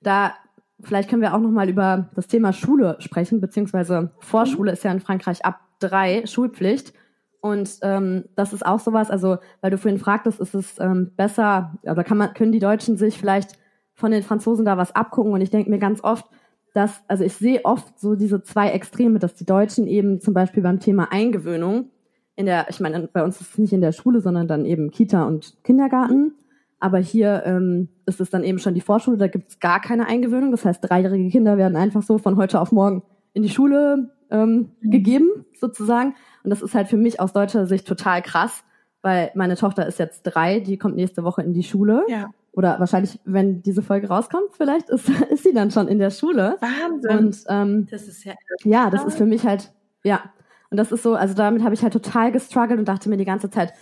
[0.00, 0.34] da
[0.80, 4.74] vielleicht können wir auch nochmal über das Thema Schule sprechen, beziehungsweise Vorschule mhm.
[4.74, 6.92] ist ja in Frankreich ab drei Schulpflicht.
[7.40, 11.74] Und ähm, das ist auch sowas, also weil du vorhin fragtest, ist es ähm, besser,
[11.82, 13.52] oder kann man, können die Deutschen sich vielleicht
[13.94, 15.32] von den Franzosen da was abgucken?
[15.32, 16.26] Und ich denke mir ganz oft,
[16.76, 20.62] dass, also ich sehe oft so diese zwei Extreme, dass die Deutschen eben zum Beispiel
[20.62, 21.90] beim Thema Eingewöhnung
[22.36, 24.90] in der, ich meine, bei uns ist es nicht in der Schule, sondern dann eben
[24.90, 26.34] Kita und Kindergarten.
[26.78, 30.06] Aber hier ähm, ist es dann eben schon die Vorschule, da gibt es gar keine
[30.06, 30.50] Eingewöhnung.
[30.50, 34.72] Das heißt, dreijährige Kinder werden einfach so von heute auf morgen in die Schule ähm,
[34.82, 34.90] mhm.
[34.90, 36.14] gegeben, sozusagen.
[36.44, 38.64] Und das ist halt für mich aus deutscher Sicht total krass,
[39.00, 42.04] weil meine Tochter ist jetzt drei, die kommt nächste Woche in die Schule.
[42.08, 42.28] Ja.
[42.56, 46.56] Oder wahrscheinlich, wenn diese Folge rauskommt, vielleicht ist, ist sie dann schon in der Schule.
[46.60, 47.18] Wahnsinn.
[47.18, 48.32] Und ähm, das ist ja,
[48.64, 50.22] ja, das ist für mich halt, ja.
[50.70, 53.26] Und das ist so, also damit habe ich halt total gestruggelt und dachte mir die
[53.26, 53.72] ganze Zeit,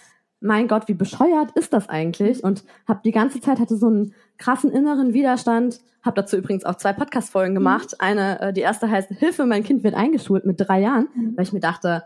[0.40, 2.44] mein Gott, wie bescheuert ist das eigentlich?
[2.44, 5.80] Und habe die ganze Zeit hatte so einen krassen inneren Widerstand.
[6.02, 7.58] Habe dazu übrigens auch zwei Podcast-Folgen mhm.
[7.58, 7.92] gemacht.
[7.92, 7.96] Mhm.
[8.00, 11.36] Eine, äh, die erste heißt Hilfe, mein Kind wird eingeschult mit drei Jahren, mhm.
[11.36, 12.04] weil ich mir dachte,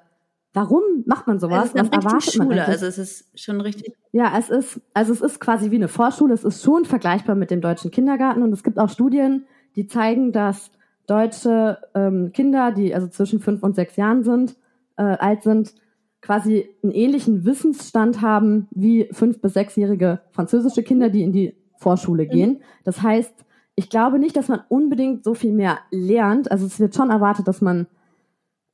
[0.55, 1.75] Warum macht man sowas?
[1.75, 3.95] Es ist Was erwartet Schule, man also es ist schon richtig.
[4.13, 6.35] Ja, es ist, also es ist quasi wie eine Vorschule.
[6.35, 10.33] Es ist schon vergleichbar mit dem deutschen Kindergarten und es gibt auch Studien, die zeigen,
[10.33, 10.71] dass
[11.07, 14.57] deutsche ähm, Kinder, die also zwischen fünf und sechs Jahren sind,
[14.97, 15.75] äh, alt sind,
[16.21, 22.25] quasi einen ähnlichen Wissensstand haben wie fünf bis sechsjährige französische Kinder, die in die Vorschule
[22.25, 22.31] mhm.
[22.31, 22.63] gehen.
[22.85, 23.35] Das heißt,
[23.75, 26.51] ich glaube nicht, dass man unbedingt so viel mehr lernt.
[26.51, 27.87] Also es wird schon erwartet, dass man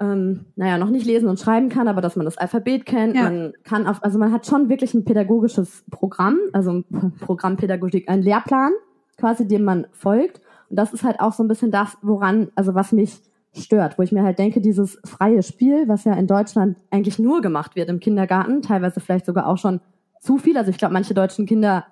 [0.04, 3.14] ähm, naja, noch nicht lesen und schreiben kann, aber dass man das Alphabet kennt.
[3.16, 3.24] Ja.
[3.24, 8.22] Man kann auf, also man hat schon wirklich ein pädagogisches Programm, also ein Programmpädagogik, ein
[8.22, 8.72] Lehrplan
[9.16, 10.40] quasi, dem man folgt.
[10.70, 13.20] Und das ist halt auch so ein bisschen das, woran, also was mich
[13.56, 17.40] stört, wo ich mir halt denke, dieses freie Spiel, was ja in Deutschland eigentlich nur
[17.40, 19.80] gemacht wird im Kindergarten, teilweise vielleicht sogar auch schon
[20.20, 20.56] zu viel.
[20.56, 21.84] Also ich glaube, manche deutschen Kinder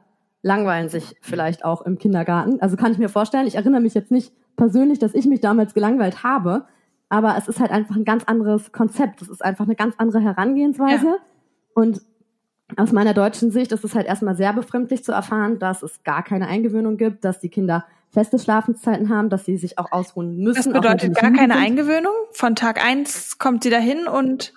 [0.42, 2.60] langweilen sich vielleicht auch im Kindergarten.
[2.60, 5.74] Also kann ich mir vorstellen, ich erinnere mich jetzt nicht persönlich, dass ich mich damals
[5.74, 6.64] gelangweilt habe,
[7.12, 9.20] aber es ist halt einfach ein ganz anderes Konzept.
[9.20, 11.06] Es ist einfach eine ganz andere Herangehensweise.
[11.06, 11.16] Ja.
[11.74, 12.00] Und
[12.78, 16.22] aus meiner deutschen Sicht ist es halt erstmal sehr befremdlich zu erfahren, dass es gar
[16.22, 20.72] keine Eingewöhnung gibt, dass die Kinder feste Schlafenszeiten haben, dass sie sich auch ausruhen müssen.
[20.72, 21.62] Das bedeutet gar keine sind.
[21.62, 22.14] Eingewöhnung?
[22.30, 24.54] Von Tag eins kommt sie dahin und...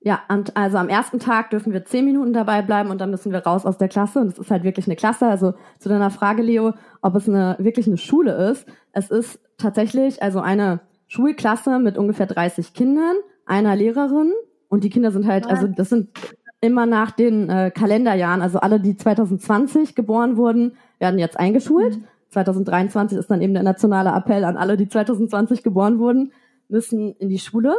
[0.00, 3.32] Ja, und also am ersten Tag dürfen wir zehn Minuten dabei bleiben und dann müssen
[3.32, 4.20] wir raus aus der Klasse.
[4.20, 5.26] Und es ist halt wirklich eine Klasse.
[5.26, 8.64] Also zu deiner Frage, Leo, ob es eine wirklich eine Schule ist.
[8.92, 13.16] Es ist tatsächlich also eine Schulklasse mit ungefähr 30 Kindern,
[13.46, 14.32] einer Lehrerin
[14.68, 16.10] und die Kinder sind halt, also das sind
[16.60, 21.96] immer nach den äh, Kalenderjahren, also alle, die 2020 geboren wurden, werden jetzt eingeschult.
[21.96, 22.04] Mhm.
[22.30, 26.32] 2023 ist dann eben der nationale Appell an alle, die 2020 geboren wurden,
[26.68, 27.74] müssen in die Schule.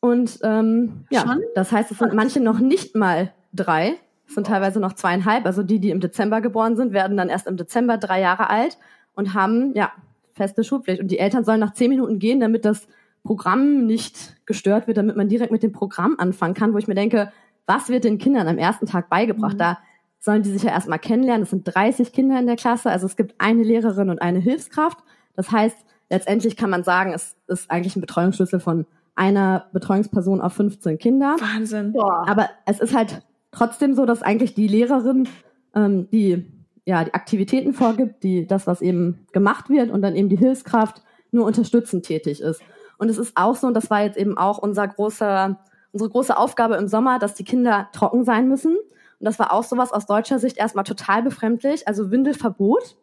[0.00, 1.42] Und ähm, ja, Schon?
[1.54, 5.44] das heißt, es sind manche noch nicht mal drei, es sind teilweise noch zweieinhalb.
[5.44, 8.78] Also die, die im Dezember geboren sind, werden dann erst im Dezember drei Jahre alt
[9.14, 9.90] und haben ja
[10.38, 11.00] feste Schulpflicht.
[11.00, 12.88] Und die Eltern sollen nach zehn Minuten gehen, damit das
[13.22, 16.94] Programm nicht gestört wird, damit man direkt mit dem Programm anfangen kann, wo ich mir
[16.94, 17.30] denke,
[17.66, 19.54] was wird den Kindern am ersten Tag beigebracht?
[19.54, 19.58] Mhm.
[19.58, 19.78] Da
[20.18, 21.42] sollen die sich ja erstmal kennenlernen.
[21.42, 24.98] Es sind 30 Kinder in der Klasse, also es gibt eine Lehrerin und eine Hilfskraft.
[25.36, 25.76] Das heißt,
[26.10, 31.36] letztendlich kann man sagen, es ist eigentlich ein Betreuungsschlüssel von einer Betreuungsperson auf 15 Kinder.
[31.38, 31.92] Wahnsinn.
[31.92, 32.24] Boah.
[32.28, 35.28] Aber es ist halt trotzdem so, dass eigentlich die Lehrerin
[35.74, 36.46] ähm, die
[36.88, 41.02] ja die Aktivitäten vorgibt, die das, was eben gemacht wird, und dann eben die Hilfskraft
[41.30, 42.62] nur unterstützend tätig ist.
[42.96, 45.60] Und es ist auch so, und das war jetzt eben auch unser großer,
[45.92, 48.74] unsere große Aufgabe im Sommer, dass die Kinder trocken sein müssen.
[48.76, 51.86] Und das war auch sowas aus deutscher Sicht erstmal total befremdlich.
[51.86, 52.96] Also Windelverbot.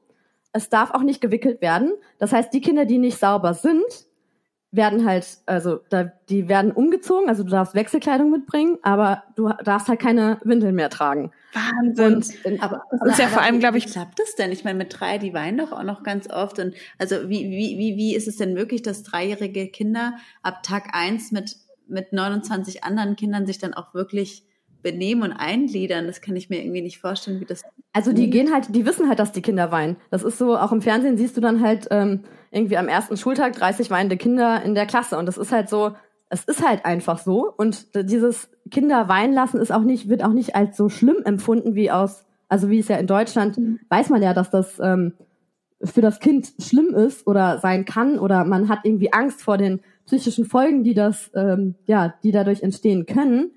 [0.51, 1.91] Es darf auch nicht gewickelt werden.
[2.17, 4.07] Das heißt, die Kinder, die nicht sauber sind,
[4.75, 9.87] werden halt, also da, die werden umgezogen, also du darfst Wechselkleidung mitbringen, aber du darfst
[9.87, 11.31] halt keine Windeln mehr tragen.
[11.53, 12.23] Wahnsinn.
[12.43, 13.87] Und, aber das ist ja vor allem, glaube ich.
[13.87, 14.51] Wie klappt das denn?
[14.51, 16.59] Ich meine, mit drei, die weinen doch auch noch ganz oft.
[16.59, 20.89] Und also wie, wie, wie, wie ist es denn möglich, dass dreijährige Kinder ab Tag
[20.93, 21.55] eins mit,
[21.87, 24.45] mit 29 anderen Kindern sich dann auch wirklich
[24.85, 26.05] benehmen und eingliedern.
[26.05, 27.63] Das kann ich mir irgendwie nicht vorstellen, wie das.
[27.91, 29.95] Also die gehen halt, die wissen halt, dass die Kinder weinen.
[30.11, 32.21] Das ist so, auch im Fernsehen siehst du dann halt ähm,
[32.55, 35.17] irgendwie am ersten Schultag 30 weinende Kinder in der Klasse.
[35.17, 35.95] Und das ist halt so,
[36.29, 37.53] es ist halt einfach so.
[37.55, 41.75] Und dieses Kinder weinen lassen ist auch nicht, wird auch nicht als so schlimm empfunden
[41.75, 43.79] wie aus, also wie es ja in Deutschland, mhm.
[43.89, 45.13] weiß man ja, dass das ähm,
[45.83, 49.81] für das Kind schlimm ist oder sein kann oder man hat irgendwie Angst vor den
[50.05, 53.51] psychischen Folgen, die das, ähm, ja, die dadurch entstehen können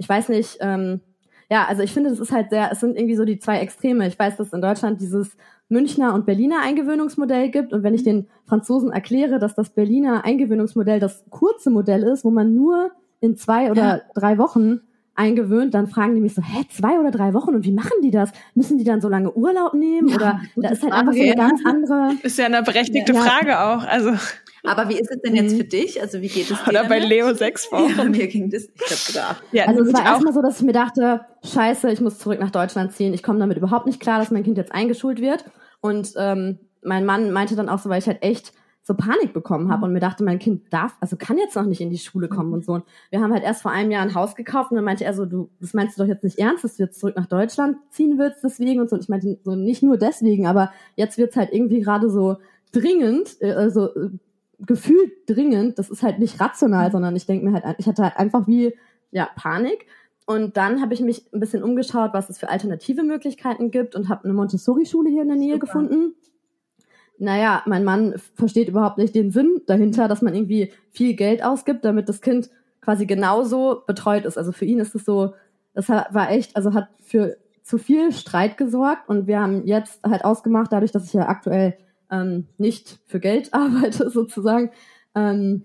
[0.00, 1.02] ich weiß nicht, ähm,
[1.50, 4.06] ja, also ich finde, das ist halt sehr, es sind irgendwie so die zwei Extreme.
[4.06, 5.36] Ich weiß, dass in Deutschland dieses
[5.70, 7.72] Münchner und Berliner Eingewöhnungsmodell gibt.
[7.72, 12.30] Und wenn ich den Franzosen erkläre, dass das Berliner Eingewöhnungsmodell das kurze Modell ist, wo
[12.30, 14.00] man nur in zwei oder ja.
[14.14, 14.80] drei Wochen
[15.14, 18.10] eingewöhnt, dann fragen die mich so, hä, zwei oder drei Wochen und wie machen die
[18.10, 18.32] das?
[18.54, 20.08] Müssen die dann so lange Urlaub nehmen?
[20.08, 22.12] Ja, oder da ist halt einfach so eine ganz andere.
[22.22, 23.20] Ist ja eine berechtigte ja.
[23.20, 23.86] Frage auch.
[23.86, 24.12] Also
[24.64, 26.00] aber wie ist es denn jetzt für dich?
[26.00, 26.68] Also wie geht es dir?
[26.68, 27.96] Oder bei Leo sechs Wochen.
[27.96, 29.36] Ja, mir ging das, ich glaube sogar.
[29.52, 32.50] Ja, also es war erstmal so, dass ich mir dachte, scheiße, ich muss zurück nach
[32.50, 33.14] Deutschland ziehen.
[33.14, 35.44] Ich komme damit überhaupt nicht klar, dass mein Kind jetzt eingeschult wird.
[35.80, 39.70] Und ähm, mein Mann meinte dann auch so, weil ich halt echt so Panik bekommen
[39.70, 42.28] habe und mir dachte, mein Kind darf, also kann jetzt noch nicht in die Schule
[42.28, 42.72] kommen und so.
[42.72, 45.14] Und wir haben halt erst vor einem Jahr ein Haus gekauft und dann meinte er
[45.14, 47.76] so, du, das meinst du doch jetzt nicht ernst, dass du jetzt zurück nach Deutschland
[47.90, 48.96] ziehen willst deswegen und so.
[48.96, 52.38] Und ich meinte so nicht nur deswegen, aber jetzt wird's halt irgendwie gerade so
[52.72, 54.10] dringend, äh, also äh,
[54.66, 55.78] gefühlt dringend.
[55.78, 56.92] Das ist halt nicht rational, mhm.
[56.92, 58.74] sondern ich denke mir halt, ich hatte halt einfach wie
[59.10, 59.86] ja Panik.
[60.26, 64.08] Und dann habe ich mich ein bisschen umgeschaut, was es für alternative Möglichkeiten gibt und
[64.08, 65.66] habe eine Montessori-Schule hier in der Nähe Super.
[65.66, 66.14] gefunden.
[67.18, 71.84] Naja, mein Mann versteht überhaupt nicht den Sinn dahinter, dass man irgendwie viel Geld ausgibt,
[71.84, 72.48] damit das Kind
[72.80, 74.38] quasi genauso betreut ist.
[74.38, 75.34] Also für ihn ist es so,
[75.74, 80.24] das war echt, also hat für zu viel Streit gesorgt und wir haben jetzt halt
[80.24, 81.76] ausgemacht, dadurch, dass ich ja aktuell
[82.10, 84.70] ähm, nicht für Geld arbeite sozusagen,
[85.14, 85.64] ähm,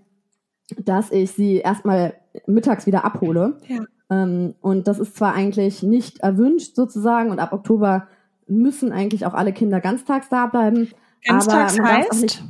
[0.84, 2.14] dass ich sie erstmal
[2.46, 3.58] mittags wieder abhole.
[3.68, 3.84] Ja.
[4.10, 8.08] Ähm, und das ist zwar eigentlich nicht erwünscht sozusagen und ab Oktober
[8.46, 10.88] müssen eigentlich auch alle Kinder ganztags da bleiben.
[11.24, 12.22] Ganztags aber heißt?
[12.22, 12.44] Nicht,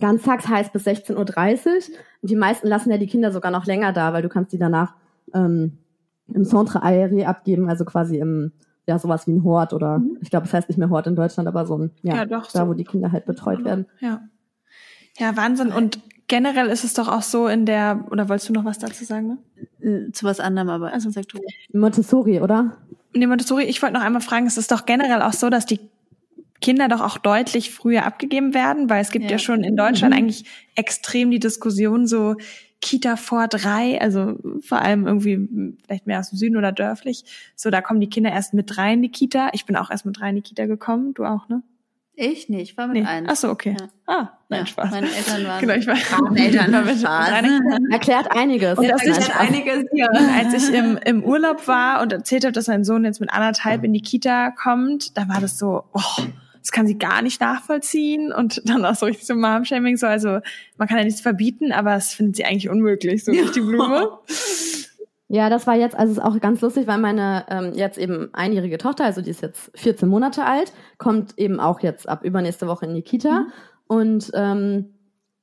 [0.00, 1.96] ganztags heißt bis 16.30 Uhr.
[2.22, 4.58] Und die meisten lassen ja die Kinder sogar noch länger da, weil du kannst die
[4.58, 4.94] danach
[5.34, 5.78] ähm,
[6.32, 8.52] im Centre Aéré abgeben, also quasi im
[8.90, 10.18] ja sowas wie ein Hort oder mhm.
[10.20, 12.50] ich glaube, es heißt nicht mehr Hort in Deutschland, aber so ein, ja, ja doch,
[12.50, 12.68] da so.
[12.68, 13.86] wo die Kinder halt betreut werden.
[14.00, 14.20] Ja.
[15.18, 15.72] Ja, Wahnsinn.
[15.72, 19.04] Und generell ist es doch auch so in der, oder wolltest du noch was dazu
[19.04, 19.38] sagen?
[19.80, 20.12] Ne?
[20.12, 21.38] Zu was anderem, aber also sag du.
[21.72, 22.76] Montessori, oder?
[23.14, 25.80] Nee, Montessori, ich wollte noch einmal fragen, es ist doch generell auch so, dass die
[26.60, 30.14] Kinder doch auch deutlich früher abgegeben werden, weil es gibt ja, ja schon in Deutschland
[30.14, 30.20] mhm.
[30.20, 32.36] eigentlich extrem die Diskussion so,
[32.80, 37.24] Kita vor drei, also vor allem irgendwie vielleicht mehr aus dem Süden oder dörflich.
[37.54, 39.50] So, da kommen die Kinder erst mit drei in die Kita.
[39.52, 41.14] Ich bin auch erst mit drei in die Kita gekommen.
[41.14, 41.62] Du auch, ne?
[42.22, 43.08] Ich nicht, ich war mit nee.
[43.08, 43.28] eins.
[43.30, 43.76] Ach so, okay.
[43.80, 43.88] Ja.
[44.06, 44.90] Ah, nein, ja, Spaß.
[44.90, 45.60] Meine Eltern waren.
[45.60, 45.96] Genau, ich war.
[46.22, 47.30] Meine Eltern waren mit Spaß.
[47.90, 48.78] Erklärt einiges.
[48.78, 50.08] Und das ist einiges, ja.
[50.08, 53.84] als ich im, im Urlaub war und erzählt habe, dass mein Sohn jetzt mit anderthalb
[53.84, 56.22] in die Kita kommt, da war das so, oh,
[56.60, 60.40] das kann sie gar nicht nachvollziehen und dann auch so richtig so Mom-Shaming, so, also
[60.76, 64.18] man kann ja nichts verbieten, aber es findet sie eigentlich unmöglich, so durch die Blume.
[65.32, 68.78] Ja, das war jetzt, also ist auch ganz lustig, weil meine ähm, jetzt eben einjährige
[68.78, 72.86] Tochter, also die ist jetzt 14 Monate alt, kommt eben auch jetzt ab übernächste Woche
[72.86, 73.42] in die Kita.
[73.42, 73.52] Mhm.
[73.86, 74.94] Und ähm,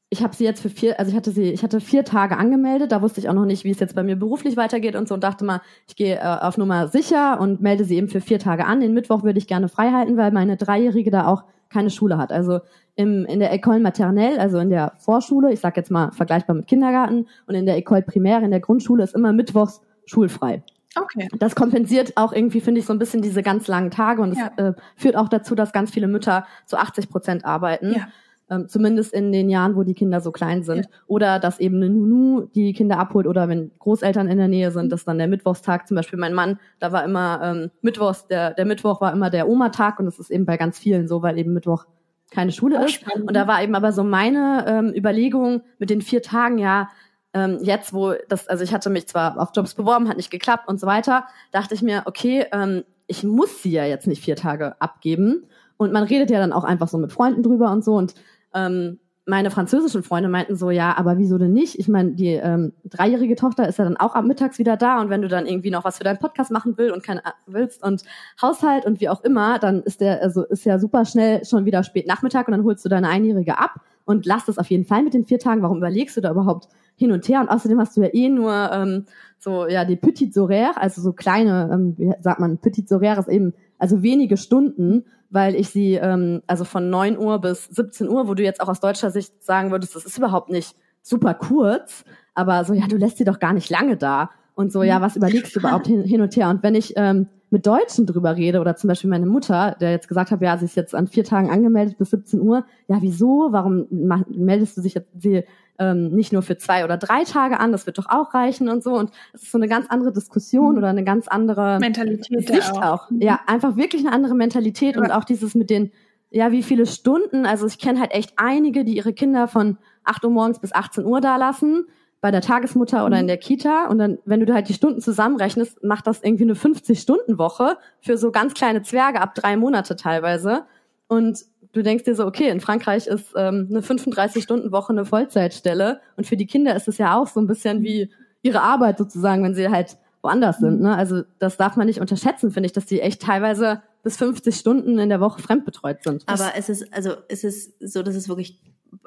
[0.09, 2.91] ich habe sie jetzt für vier, also ich hatte sie, ich hatte vier Tage angemeldet,
[2.91, 5.13] da wusste ich auch noch nicht, wie es jetzt bei mir beruflich weitergeht und so
[5.13, 8.39] und dachte mal, ich gehe äh, auf Nummer sicher und melde sie eben für vier
[8.39, 8.79] Tage an.
[8.79, 12.31] Den Mittwoch würde ich gerne frei halten, weil meine Dreijährige da auch keine Schule hat.
[12.31, 12.61] Also
[12.95, 16.67] im, in der École Maternelle, also in der Vorschule, ich sag jetzt mal vergleichbar mit
[16.67, 20.63] Kindergarten, und in der École Primaire, in der Grundschule, ist immer mittwochs schulfrei.
[20.95, 21.27] Okay.
[21.37, 24.39] Das kompensiert auch irgendwie, finde ich, so ein bisschen diese ganz langen Tage und es
[24.39, 24.69] ja.
[24.69, 27.93] äh, führt auch dazu, dass ganz viele Mütter zu 80 Prozent arbeiten.
[27.93, 28.07] Ja.
[28.49, 30.86] Ähm, zumindest in den Jahren, wo die Kinder so klein sind.
[30.86, 30.91] Ja.
[31.07, 34.89] Oder dass eben eine Nunu die Kinder abholt oder wenn Großeltern in der Nähe sind,
[34.91, 38.65] dass dann der Mittwochstag, zum Beispiel mein Mann, da war immer ähm, Mittwochs, der, der
[38.65, 41.53] Mittwoch war immer der Oma-Tag und das ist eben bei ganz vielen so, weil eben
[41.53, 41.86] Mittwoch
[42.31, 43.03] keine Schule ist.
[43.15, 46.89] Und da war eben aber so meine ähm, Überlegung mit den vier Tagen, ja,
[47.33, 50.67] ähm, jetzt, wo das, also ich hatte mich zwar auf Jobs beworben, hat nicht geklappt
[50.67, 54.36] und so weiter, dachte ich mir, okay, ähm, ich muss sie ja jetzt nicht vier
[54.36, 55.45] Tage abgeben.
[55.77, 57.95] Und man redet ja dann auch einfach so mit Freunden drüber und so.
[57.95, 58.15] Und
[58.53, 61.77] ähm, meine französischen Freunde meinten so, ja, aber wieso denn nicht?
[61.77, 65.10] Ich meine, die ähm, dreijährige Tochter ist ja dann auch ab mittags wieder da und
[65.10, 67.83] wenn du dann irgendwie noch was für deinen Podcast machen will und kein, äh, willst
[67.83, 68.03] und
[68.41, 71.83] Haushalt und wie auch immer, dann ist der, also ist ja super schnell schon wieder
[71.83, 75.03] spät Nachmittag und dann holst du deine Einjährige ab und lass das auf jeden Fall
[75.03, 75.62] mit den vier Tagen.
[75.62, 77.41] Warum überlegst du da überhaupt hin und her?
[77.41, 79.05] Und außerdem hast du ja eh nur ähm,
[79.38, 83.33] so, ja, die Petites Horaires, also so kleine, ähm, wie sagt man, Petites Horaires ist
[83.33, 88.27] eben, also wenige Stunden weil ich sie ähm, also von 9 Uhr bis 17 Uhr,
[88.27, 92.03] wo du jetzt auch aus deutscher Sicht sagen würdest, das ist überhaupt nicht super kurz,
[92.33, 94.29] aber so, ja, du lässt sie doch gar nicht lange da.
[94.55, 96.49] Und so, ja, was überlegst du überhaupt hin, hin und her?
[96.49, 100.07] Und wenn ich ähm, mit Deutschen drüber rede oder zum Beispiel meine Mutter, der jetzt
[100.07, 103.49] gesagt hat, ja, sie ist jetzt an vier Tagen angemeldet bis 17 Uhr, ja, wieso?
[103.51, 105.43] Warum meldest du sich jetzt, sie
[105.79, 108.83] ähm, nicht nur für zwei oder drei Tage an, das wird doch auch reichen und
[108.83, 108.95] so.
[108.95, 110.77] Und es ist so eine ganz andere Diskussion mhm.
[110.79, 112.81] oder eine ganz andere Mentalität Sicht auch.
[112.81, 113.12] auch.
[113.12, 113.21] Mhm.
[113.21, 115.01] Ja, einfach wirklich eine andere Mentalität ja.
[115.01, 115.91] und auch dieses mit den,
[116.31, 117.45] ja, wie viele Stunden.
[117.45, 121.05] Also ich kenne halt echt einige, die ihre Kinder von 8 Uhr morgens bis 18
[121.05, 121.86] Uhr da lassen
[122.19, 123.27] bei der Tagesmutter oder in mhm.
[123.27, 127.77] der Kita und dann, wenn du halt die Stunden zusammenrechnest, macht das irgendwie eine 50-Stunden-Woche
[128.01, 130.65] für so ganz kleine Zwerge ab drei Monate teilweise.
[131.08, 136.25] Und du denkst dir so, okay, in Frankreich ist ähm, eine 35-Stunden-Woche eine Vollzeitstelle und
[136.25, 139.56] für die Kinder ist es ja auch so ein bisschen wie ihre Arbeit sozusagen, wenn
[139.56, 140.82] sie halt woanders sind.
[140.82, 140.95] Ne?
[140.95, 144.99] Also das darf man nicht unterschätzen, finde ich, dass die echt teilweise bis 50 Stunden
[144.99, 146.23] in der Woche fremdbetreut sind.
[146.25, 148.60] Aber es ist also es ist so, dass es wirklich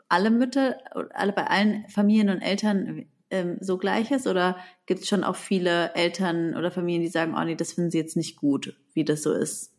[0.09, 0.77] alle Mütter,
[1.15, 5.37] alle bei allen Familien und Eltern ähm, so gleich ist oder gibt es schon auch
[5.37, 9.05] viele Eltern oder Familien, die sagen, oh nee, das finden sie jetzt nicht gut, wie
[9.05, 9.73] das so ist?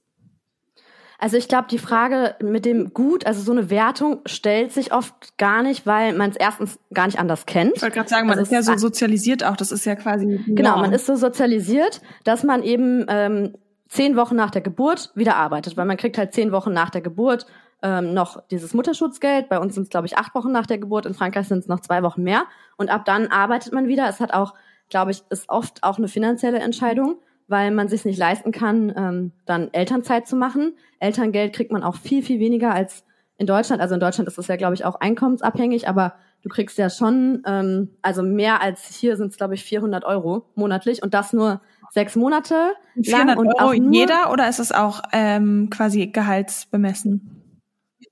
[1.22, 5.38] Also ich glaube, die Frage mit dem Gut, also so eine Wertung stellt sich oft
[5.38, 7.74] gar nicht, weil man es erstens gar nicht anders kennt.
[7.76, 10.40] Ich wollte gerade sagen, man also ist ja so sozialisiert auch, das ist ja quasi.
[10.48, 13.54] Genau, man ist so sozialisiert, dass man eben ähm,
[13.88, 17.02] zehn Wochen nach der Geburt wieder arbeitet, weil man kriegt halt zehn Wochen nach der
[17.02, 17.46] Geburt
[17.82, 19.50] ähm, noch dieses Mutterschutzgeld.
[19.50, 21.68] Bei uns sind es, glaube ich, acht Wochen nach der Geburt, in Frankreich sind es
[21.68, 22.44] noch zwei Wochen mehr.
[22.78, 24.08] Und ab dann arbeitet man wieder.
[24.08, 24.54] Es hat auch,
[24.90, 27.18] glaube ich, ist oft auch eine finanzielle Entscheidung
[27.52, 30.74] weil man sich nicht leisten kann, ähm, dann Elternzeit zu machen.
[31.00, 33.04] Elterngeld kriegt man auch viel, viel weniger als
[33.38, 33.82] in Deutschland.
[33.82, 36.14] Also in Deutschland ist es ja, glaube ich, auch einkommensabhängig, aber
[36.44, 40.46] du kriegst ja schon, ähm, also mehr als hier sind es, glaube ich, 400 Euro
[40.56, 42.72] monatlich und das nur sechs Monate
[43.04, 43.38] 400 lang.
[43.38, 47.41] Und Euro auch nur, jeder oder ist es auch ähm, quasi gehaltsbemessen?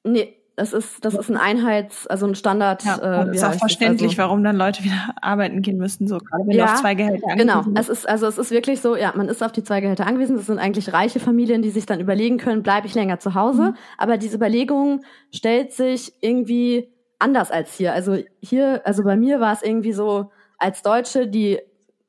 [0.03, 2.83] Nee, das ist, das ist ein Einheits-, also ein Standard.
[2.83, 6.45] Ja, äh, ist auch verständlich, also, warum dann Leute wieder arbeiten gehen müssten, so gerade
[6.47, 8.95] wenn ja, du auf zwei Gehälter angewiesen Genau, es ist, also es ist wirklich so,
[8.95, 10.35] ja, man ist auf die zwei Gehälter angewiesen.
[10.35, 13.61] Das sind eigentlich reiche Familien, die sich dann überlegen können, bleibe ich länger zu Hause.
[13.61, 13.75] Mhm.
[13.97, 17.93] Aber diese Überlegung stellt sich irgendwie anders als hier.
[17.93, 21.59] Also hier, also bei mir war es irgendwie so, als Deutsche, die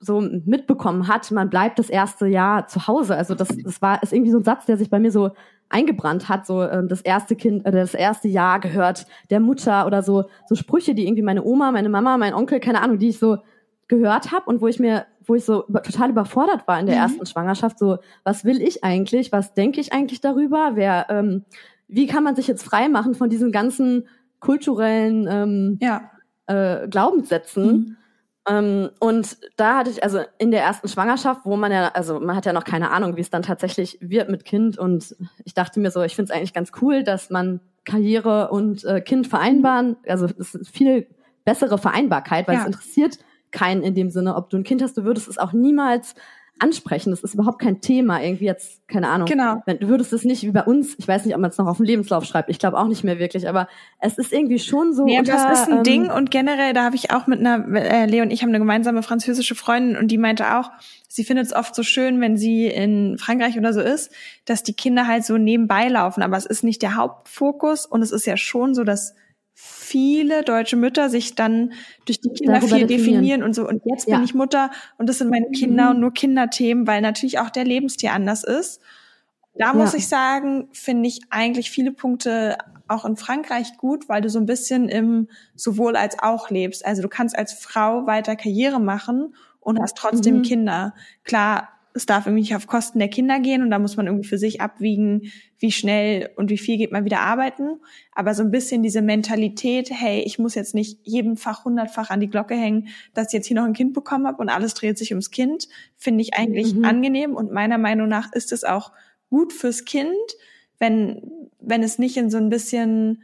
[0.01, 3.17] so mitbekommen hat, man bleibt das erste Jahr zu Hause.
[3.17, 5.31] Also das, das war ist irgendwie so ein Satz, der sich bei mir so
[5.71, 10.03] eingebrannt hat, so ähm, das erste Kind, äh, das erste Jahr gehört der Mutter oder
[10.03, 13.19] so so Sprüche, die irgendwie meine Oma, meine Mama, mein Onkel, keine Ahnung, die ich
[13.19, 13.39] so
[13.89, 17.03] gehört habe und wo ich mir, wo ich so total überfordert war in der mhm.
[17.03, 21.45] ersten Schwangerschaft, so was will ich eigentlich, was denke ich eigentlich darüber, wer, ähm,
[21.89, 24.07] wie kann man sich jetzt frei machen von diesen ganzen
[24.39, 26.11] kulturellen ähm, ja.
[26.47, 27.65] äh, Glaubenssätzen?
[27.67, 27.97] Mhm.
[28.49, 32.37] Ähm, und da hatte ich also in der ersten Schwangerschaft, wo man ja, also man
[32.37, 34.79] hat ja noch keine Ahnung, wie es dann tatsächlich wird mit Kind.
[34.79, 35.15] Und
[35.45, 39.01] ich dachte mir so, ich finde es eigentlich ganz cool, dass man Karriere und äh,
[39.01, 41.07] Kind vereinbaren, also es ist viel
[41.45, 42.61] bessere Vereinbarkeit, weil ja.
[42.61, 43.19] es interessiert
[43.51, 46.15] keinen in dem Sinne, ob du ein Kind hast, du würdest es auch niemals
[46.61, 47.11] ansprechen.
[47.11, 48.23] Das ist überhaupt kein Thema.
[48.23, 49.27] Irgendwie jetzt, keine Ahnung.
[49.27, 49.63] Genau.
[49.67, 51.67] Wenn, du würdest es nicht wie bei uns, ich weiß nicht, ob man es noch
[51.67, 52.51] auf dem Lebenslauf schreibt.
[52.51, 55.05] Ich glaube auch nicht mehr wirklich, aber es ist irgendwie schon so.
[55.05, 57.67] Nee, unter, das ist ein ähm, Ding und generell, da habe ich auch mit einer,
[57.75, 60.71] äh, Leo und ich haben eine gemeinsame französische Freundin und die meinte auch,
[61.09, 64.13] sie findet es oft so schön, wenn sie in Frankreich oder so ist,
[64.45, 68.13] dass die Kinder halt so nebenbei laufen, aber es ist nicht der Hauptfokus und es
[68.13, 69.15] ist ja schon so, dass
[69.63, 71.73] viele deutsche Mütter sich dann
[72.07, 73.43] durch die Kinder viel definieren.
[73.43, 73.69] und so.
[73.69, 74.17] Und jetzt Ja.
[74.17, 75.91] bin ich Mutter und das sind meine Kinder Mhm.
[75.91, 78.81] und nur Kinderthemen, weil natürlich auch der Lebensstil anders ist.
[79.55, 79.99] Da muss Ja.
[79.99, 82.57] ich sagen, finde ich eigentlich viele Punkte
[82.89, 86.85] auch in Frankreich gut, weil du so ein bisschen im sowohl als auch lebst.
[86.87, 90.43] Also du kannst als Frau weiter Karriere machen und hast trotzdem Mhm.
[90.43, 90.95] Kinder.
[91.25, 94.29] Klar, es darf irgendwie nicht auf Kosten der Kinder gehen und da muss man irgendwie
[94.29, 97.81] für sich abwiegen, wie schnell und wie viel geht man wieder arbeiten.
[98.13, 102.21] Aber so ein bisschen diese Mentalität, hey, ich muss jetzt nicht jedem Fach hundertfach an
[102.21, 104.99] die Glocke hängen, dass ich jetzt hier noch ein Kind bekommen habe und alles dreht
[104.99, 106.85] sich ums Kind, finde ich eigentlich Mhm.
[106.85, 108.93] angenehm und meiner Meinung nach ist es auch
[109.29, 110.15] gut fürs Kind,
[110.79, 111.23] wenn,
[111.61, 113.23] wenn es nicht in so ein bisschen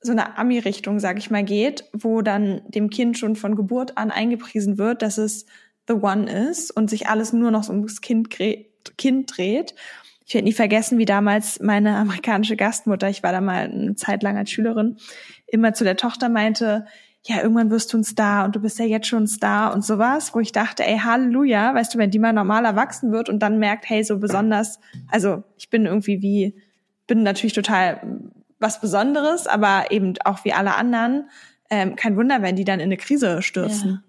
[0.00, 4.10] so eine Ami-Richtung, sag ich mal, geht, wo dann dem Kind schon von Geburt an
[4.12, 5.46] eingepriesen wird, dass es
[5.88, 9.74] the one ist und sich alles nur noch so ums Kind, kind dreht.
[10.26, 14.22] Ich werde nie vergessen, wie damals meine amerikanische Gastmutter, ich war da mal eine Zeit
[14.22, 14.98] lang als Schülerin,
[15.46, 16.86] immer zu der Tochter meinte,
[17.24, 19.84] ja, irgendwann wirst du ein Star und du bist ja jetzt schon ein Star und
[19.84, 23.40] sowas, wo ich dachte, ey, Halleluja, weißt du, wenn die mal normal erwachsen wird und
[23.40, 24.78] dann merkt, hey, so besonders,
[25.10, 26.54] also ich bin irgendwie wie,
[27.06, 28.00] bin natürlich total
[28.58, 31.28] was Besonderes, aber eben auch wie alle anderen,
[31.70, 34.02] ähm, kein Wunder, wenn die dann in eine Krise stürzen.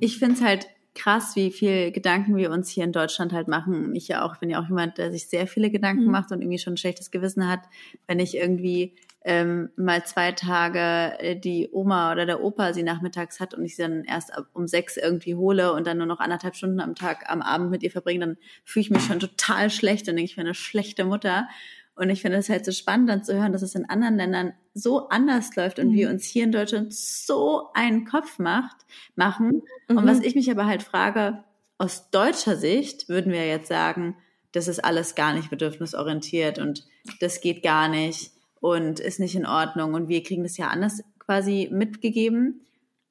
[0.00, 3.94] Ich finde es halt krass, wie viel Gedanken wir uns hier in Deutschland halt machen.
[3.94, 6.10] Ich ja auch, bin ja auch jemand, der sich sehr viele Gedanken Mhm.
[6.10, 7.60] macht und irgendwie schon ein schlechtes Gewissen hat,
[8.06, 13.40] wenn ich irgendwie ähm, mal zwei Tage äh, die Oma oder der Opa sie nachmittags
[13.40, 16.56] hat und ich sie dann erst um sechs irgendwie hole und dann nur noch anderthalb
[16.56, 20.08] Stunden am Tag am Abend mit ihr verbringe, dann fühle ich mich schon total schlecht
[20.08, 21.48] und denke, ich bin eine schlechte Mutter.
[21.94, 24.54] Und ich finde es halt so spannend, dann zu hören, dass es in anderen Ländern
[24.74, 25.94] so anders läuft und Mhm.
[25.94, 28.76] wir uns hier in Deutschland so einen Kopf macht,
[29.16, 29.62] machen.
[29.88, 30.06] Und Mhm.
[30.08, 31.44] was ich mich aber halt frage,
[31.78, 34.16] aus deutscher Sicht würden wir jetzt sagen,
[34.52, 36.84] das ist alles gar nicht bedürfnisorientiert und
[37.20, 41.02] das geht gar nicht und ist nicht in Ordnung und wir kriegen das ja anders
[41.18, 42.60] quasi mitgegeben.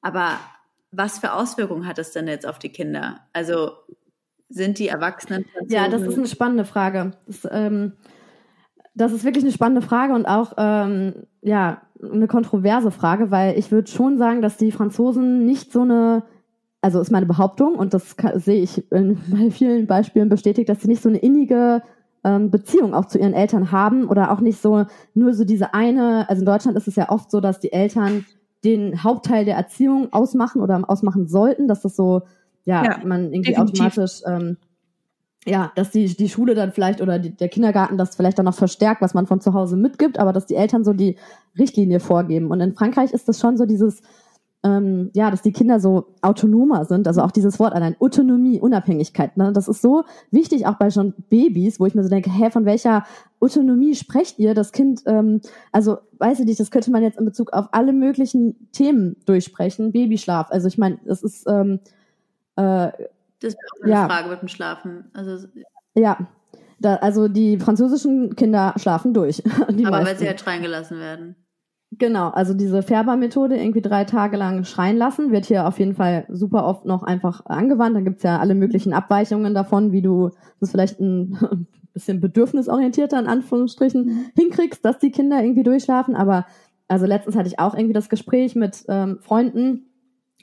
[0.00, 0.38] Aber
[0.90, 3.20] was für Auswirkungen hat es denn jetzt auf die Kinder?
[3.32, 3.72] Also
[4.48, 7.12] sind die Erwachsenen Ja, das ist eine spannende Frage.
[7.26, 7.92] Das, ähm,
[8.94, 13.70] das ist wirklich eine spannende Frage und auch ähm, ja eine kontroverse Frage, weil ich
[13.70, 16.24] würde schon sagen, dass die Franzosen nicht so eine,
[16.80, 20.88] also ist meine Behauptung und das sehe ich in, bei vielen Beispielen bestätigt, dass sie
[20.88, 21.82] nicht so eine innige
[22.24, 24.84] ähm, Beziehung auch zu ihren Eltern haben oder auch nicht so
[25.14, 26.28] nur so diese eine.
[26.28, 28.24] Also in Deutschland ist es ja oft so, dass die Eltern
[28.64, 32.22] den Hauptteil der Erziehung ausmachen oder ausmachen sollten, dass das so
[32.64, 33.80] ja, Ja, man irgendwie definitiv.
[33.80, 34.56] automatisch ähm,
[35.46, 38.54] ja, dass die, die Schule dann vielleicht oder die, der Kindergarten das vielleicht dann noch
[38.54, 41.16] verstärkt, was man von zu Hause mitgibt, aber dass die Eltern so die
[41.58, 42.50] Richtlinie vorgeben.
[42.50, 44.02] Und in Frankreich ist das schon so dieses,
[44.62, 49.36] ähm, ja, dass die Kinder so autonomer sind, also auch dieses Wort allein, Autonomie, Unabhängigkeit,
[49.36, 49.52] ne?
[49.52, 52.64] das ist so wichtig auch bei schon Babys, wo ich mir so denke, hä, von
[52.64, 53.04] welcher
[53.40, 54.54] Autonomie sprecht ihr?
[54.54, 55.40] Das Kind, ähm,
[55.72, 59.90] also weiß ich nicht, das könnte man jetzt in Bezug auf alle möglichen Themen durchsprechen,
[59.90, 61.80] Babyschlaf, also ich meine, das ist, ähm,
[62.54, 62.92] äh,
[63.42, 64.06] Das wäre auch eine Ja.
[64.06, 65.10] Frage mit dem Schlafen.
[65.12, 65.46] Also,
[65.94, 66.18] Ja,
[66.80, 69.42] da, also die französischen Kinder schlafen durch.
[69.84, 71.36] Aber weil sie halt schreien gelassen werden.
[71.98, 76.24] Genau, also diese Färbermethode irgendwie drei Tage lang schreien lassen, wird hier auf jeden Fall
[76.30, 77.94] super oft noch einfach angewandt.
[77.96, 81.36] Da gibt's ja alle möglichen Abweichungen davon, wie du das vielleicht ein
[81.92, 86.16] bisschen bedürfnisorientierter in Anführungsstrichen hinkriegst, dass die Kinder irgendwie durchschlafen.
[86.16, 86.46] Aber
[86.88, 89.91] also letztens hatte ich auch irgendwie das Gespräch mit ähm, Freunden,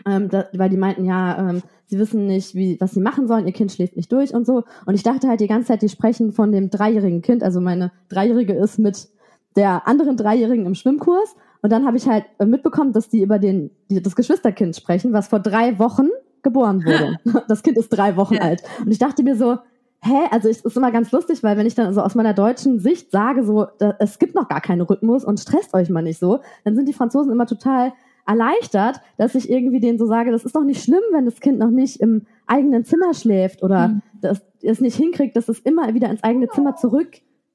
[0.06, 3.46] ähm, da, weil die meinten, ja, ähm, sie wissen nicht, wie, was sie machen sollen,
[3.48, 4.64] ihr Kind schläft nicht durch und so.
[4.86, 7.44] Und ich dachte halt die ganze Zeit, die sprechen von dem dreijährigen Kind.
[7.44, 9.10] Also meine Dreijährige ist mit
[9.56, 11.36] der anderen Dreijährigen im Schwimmkurs.
[11.62, 15.12] Und dann habe ich halt äh, mitbekommen, dass die über den, die, das Geschwisterkind sprechen,
[15.14, 16.08] was vor drei Wochen
[16.44, 17.18] geboren wurde.
[17.48, 18.42] Das Kind ist drei Wochen Ja.
[18.42, 18.64] alt.
[18.86, 19.58] Und ich dachte mir so,
[20.02, 20.28] hä?
[20.32, 23.12] Also es ist immer ganz lustig, weil wenn ich dann so aus meiner deutschen Sicht
[23.12, 26.40] sage, so, da, es gibt noch gar keinen Rhythmus und stresst euch mal nicht so,
[26.64, 27.92] dann sind die Franzosen immer total
[28.26, 31.60] erleichtert, dass ich irgendwie denen so sage, das ist doch nicht schlimm, wenn das Kind
[31.60, 34.02] noch nicht im eigenen Zimmer schläft oder Mhm.
[34.22, 37.10] dass es nicht hinkriegt, dass es immer wieder ins eigene Zimmer zurück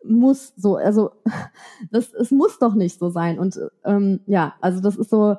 [0.04, 0.52] muss.
[0.56, 1.10] So, also
[1.90, 3.38] das es muss doch nicht so sein.
[3.38, 5.36] Und ähm, ja, also das ist so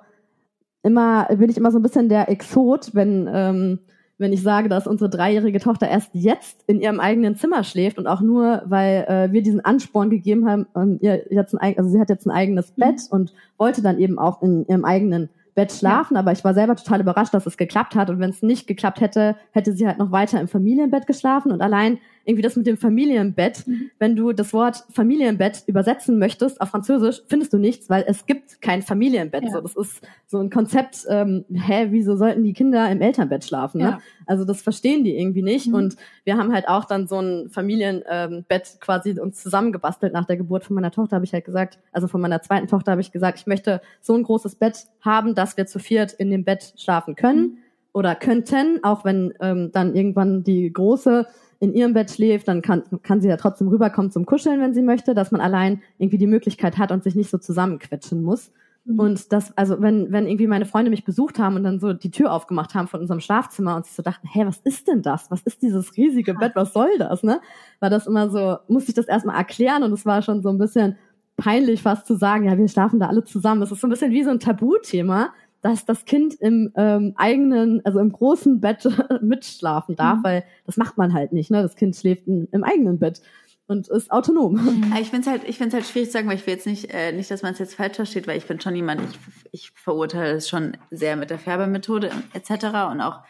[0.84, 3.80] immer bin ich immer so ein bisschen der Exot, wenn ähm,
[4.18, 8.08] wenn ich sage, dass unsere dreijährige Tochter erst jetzt in ihrem eigenen Zimmer schläft und
[8.08, 12.00] auch nur, weil äh, wir diesen Ansporn gegeben haben, ähm, ihr jetzt ein, also sie
[12.00, 12.82] hat jetzt ein eigenes Mhm.
[12.82, 16.20] Bett und wollte dann eben auch in ihrem eigenen Bett schlafen, ja.
[16.20, 18.10] aber ich war selber total überrascht, dass es geklappt hat.
[18.10, 21.52] Und wenn es nicht geklappt hätte, hätte sie halt noch weiter im Familienbett geschlafen.
[21.52, 23.92] Und allein irgendwie das mit dem Familienbett, mhm.
[24.00, 28.62] wenn du das Wort Familienbett übersetzen möchtest auf Französisch, findest du nichts, weil es gibt
[28.62, 29.44] kein Familienbett.
[29.44, 29.52] Ja.
[29.52, 33.80] So, das ist so ein Konzept, ähm, hä, wieso sollten die Kinder im Elternbett schlafen?
[33.80, 33.84] Ne?
[33.84, 34.00] Ja.
[34.26, 35.68] Also das verstehen die irgendwie nicht.
[35.68, 35.76] Mhm.
[35.76, 38.04] Und wir haben halt auch dann so ein Familienbett
[38.50, 42.08] ähm, quasi uns zusammengebastelt nach der Geburt von meiner Tochter, habe ich halt gesagt, also
[42.08, 45.58] von meiner zweiten Tochter habe ich gesagt, ich möchte so ein großes Bett haben, dass
[45.58, 47.42] wir zu viert in dem Bett schlafen können.
[47.42, 47.58] Mhm.
[47.94, 51.28] Oder könnten, auch wenn ähm, dann irgendwann die große
[51.66, 54.82] in ihrem Bett schläft, dann kann, kann sie ja trotzdem rüberkommen zum Kuscheln, wenn sie
[54.82, 58.52] möchte, dass man allein irgendwie die Möglichkeit hat und sich nicht so zusammenquetschen muss.
[58.86, 59.00] Mhm.
[59.00, 62.12] Und das, also wenn, wenn irgendwie meine Freunde mich besucht haben und dann so die
[62.12, 65.32] Tür aufgemacht haben von unserem Schlafzimmer und sich so dachten, hey, was ist denn das?
[65.32, 66.52] Was ist dieses riesige Bett?
[66.56, 67.24] Was soll das?
[67.24, 67.42] Ne?
[67.80, 70.60] War das immer so, musste ich das erstmal erklären und es war schon so ein
[70.60, 70.98] bisschen
[71.36, 73.62] peinlich fast zu sagen, ja, wir schlafen da alle zusammen.
[73.64, 75.34] Es ist so ein bisschen wie so ein Tabuthema,
[75.66, 78.88] dass das Kind im ähm, eigenen, also im großen Bett
[79.22, 80.24] mitschlafen darf, mhm.
[80.24, 81.50] weil das macht man halt nicht.
[81.50, 81.64] Ne?
[81.64, 83.20] Das Kind schläft in, im eigenen Bett
[83.66, 84.54] und ist autonom.
[84.54, 84.94] Mhm.
[85.02, 86.94] Ich finde es halt, ich finde halt schwierig zu sagen, weil ich will jetzt nicht,
[86.94, 89.20] äh, nicht, dass man es jetzt falsch versteht, weil ich bin schon jemand, ich,
[89.52, 92.52] ich verurteile es schon sehr mit der Färbemethode etc.
[92.92, 93.22] Und auch,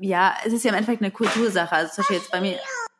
[0.00, 1.72] ja, es ist ja im Endeffekt eine Kultursache.
[1.72, 2.56] Also zum Beispiel jetzt bei mir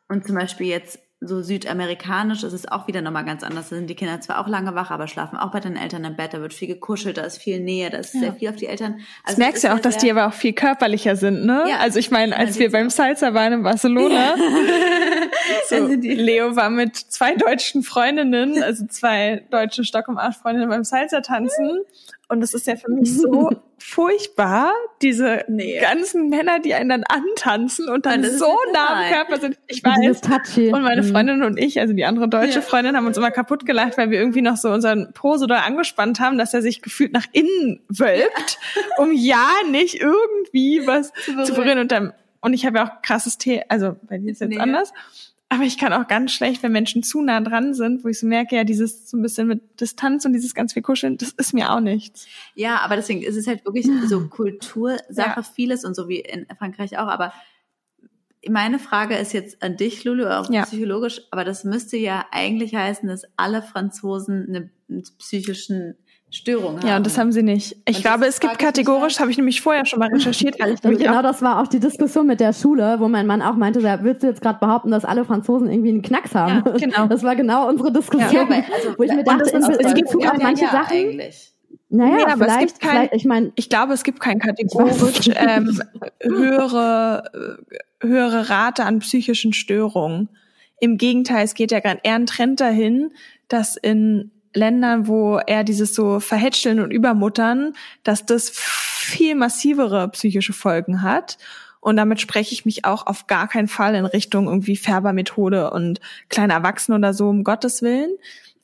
[0.07, 3.69] und zum Beispiel jetzt so südamerikanisch ist es auch wieder nochmal ganz anders.
[3.69, 6.15] Da sind die Kinder zwar auch lange wach, aber schlafen auch bei den Eltern im
[6.15, 6.33] Bett.
[6.33, 8.21] Da wird viel gekuschelt, da ist viel Nähe, da ist ja.
[8.21, 9.01] sehr viel auf die Eltern.
[9.23, 11.65] Also das merkst ja auch, dass die aber auch viel körperlicher sind, ne?
[11.67, 11.79] Ja.
[11.79, 14.35] Also ich meine, als wir beim Salsa waren in Barcelona,
[15.69, 21.19] so, Leo war mit zwei deutschen Freundinnen, also zwei deutsche Stock- und Acht-Freundinnen beim Salsa
[21.19, 21.81] tanzen.
[22.29, 23.49] Und es ist ja für mich so
[23.79, 24.71] furchtbar,
[25.01, 25.79] diese nee.
[25.79, 29.57] ganzen Männer, die einen dann antanzen und dann so nah am Körper sind.
[29.67, 30.21] Ich weiß.
[30.71, 31.11] Und meine mhm.
[31.11, 32.61] Freundin und ich, also die andere deutsche ja.
[32.61, 35.57] Freundin, haben uns immer kaputt gelacht, weil wir irgendwie noch so unseren Po so doll
[35.57, 38.59] angespannt haben, dass er sich gefühlt nach innen wölbt,
[38.97, 41.11] um ja nicht irgendwie was
[41.45, 41.79] zu berühren.
[41.79, 44.59] Und, dann, und ich habe ja auch krasses Tee, also bei dir ist jetzt nee.
[44.59, 44.93] anders.
[45.51, 48.27] Aber ich kann auch ganz schlecht, wenn Menschen zu nah dran sind, wo ich so
[48.27, 51.53] merke, ja, dieses so ein bisschen mit Distanz und dieses ganz viel Kuscheln, das ist
[51.53, 52.27] mir auch nichts.
[52.53, 55.43] Ja, aber deswegen ist es halt wirklich so Kultursache, ja.
[55.43, 57.07] vieles und so wie in Frankreich auch.
[57.07, 57.33] Aber
[58.47, 60.63] meine Frage ist jetzt an dich, Lulu, auch ja.
[60.65, 65.95] psychologisch, aber das müsste ja eigentlich heißen, dass alle Franzosen einen psychischen
[66.31, 66.87] Störung haben.
[66.87, 67.75] Ja, und das haben sie nicht.
[67.85, 70.57] Ich und glaube, es gibt kategorisch, habe ich nämlich vorher schon mal recherchiert.
[70.59, 73.81] ich genau das war auch die Diskussion mit der Schule, wo mein Mann auch meinte,
[73.81, 76.63] da würdest du jetzt gerade behaupten, dass alle Franzosen irgendwie einen Knacks haben.
[76.65, 77.07] Ja, genau.
[77.07, 80.37] Das war genau unsere Diskussion, ja, weil, also, wo ich mir dachte, in Bezug auf
[80.37, 80.97] manche ja, Sachen.
[80.97, 81.53] Eigentlich.
[81.91, 85.31] Naja, nee, aber vielleicht, es gibt kein, ich meine, ich glaube, es gibt kein kategorisch
[85.35, 85.81] ähm,
[86.21, 87.23] höhere
[88.01, 90.29] höhere Rate an psychischen Störungen.
[90.79, 93.11] Im Gegenteil, es geht ja gerade eher ein Trend dahin,
[93.47, 97.73] dass in Ländern, wo er dieses so Verhätscheln und Übermuttern,
[98.03, 101.37] dass das viel massivere psychische Folgen hat.
[101.81, 106.01] Und damit spreche ich mich auch auf gar keinen Fall in Richtung irgendwie Färbermethode und
[106.27, 108.11] kleine Erwachsene oder so, um Gottes Willen.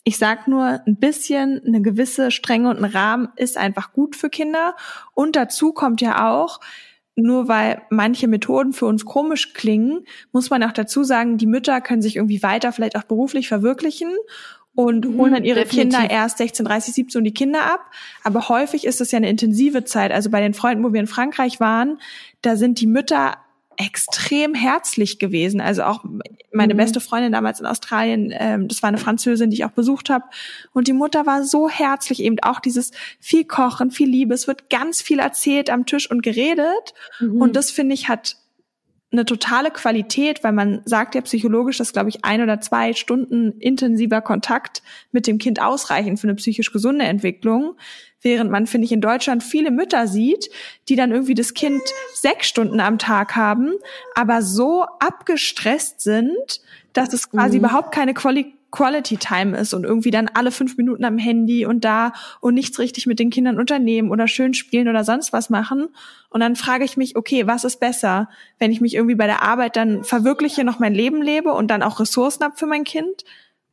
[0.04, 4.30] Ich sag nur, ein bisschen eine gewisse Strenge und ein Rahmen ist einfach gut für
[4.30, 4.76] Kinder.
[5.14, 6.60] Und dazu kommt ja auch,
[7.16, 11.80] nur weil manche Methoden für uns komisch klingen, muss man auch dazu sagen, die Mütter
[11.80, 14.12] können sich irgendwie weiter vielleicht auch beruflich verwirklichen
[14.76, 15.98] und mhm, holen dann ihre Definitiv.
[16.00, 17.92] Kinder erst 16, 30, 17 die Kinder ab.
[18.24, 20.12] Aber häufig ist das ja eine intensive Zeit.
[20.12, 22.00] Also bei den Freunden, wo wir in Frankreich waren,
[22.42, 23.38] da sind die Mütter
[23.78, 25.60] extrem herzlich gewesen.
[25.60, 26.04] Also auch
[26.54, 26.78] meine mhm.
[26.78, 30.26] beste Freundin damals in Australien, ähm, das war eine Französin, die ich auch besucht habe.
[30.74, 34.34] Und die Mutter war so herzlich, eben auch dieses viel Kochen, viel Liebe.
[34.34, 36.94] Es wird ganz viel erzählt am Tisch und geredet.
[37.20, 37.42] Mhm.
[37.42, 38.38] Und das finde ich hat
[39.16, 43.54] eine totale Qualität, weil man sagt ja psychologisch, dass, glaube ich, ein oder zwei Stunden
[43.60, 47.76] intensiver Kontakt mit dem Kind ausreichen für eine psychisch gesunde Entwicklung.
[48.22, 50.50] Während man, finde ich, in Deutschland viele Mütter sieht,
[50.90, 51.82] die dann irgendwie das Kind
[52.14, 53.74] sechs Stunden am Tag haben,
[54.16, 56.62] aber so abgestresst sind,
[56.94, 57.66] dass es quasi mhm.
[57.66, 61.86] überhaupt keine Quali Quality Time ist und irgendwie dann alle fünf Minuten am Handy und
[61.86, 65.88] da und nichts richtig mit den Kindern unternehmen oder schön spielen oder sonst was machen.
[66.30, 69.44] Und dann frage ich mich, okay, was ist besser, wenn ich mich irgendwie bei der
[69.44, 73.24] Arbeit dann verwirkliche, noch mein Leben lebe und dann auch Ressourcen habe für mein Kind?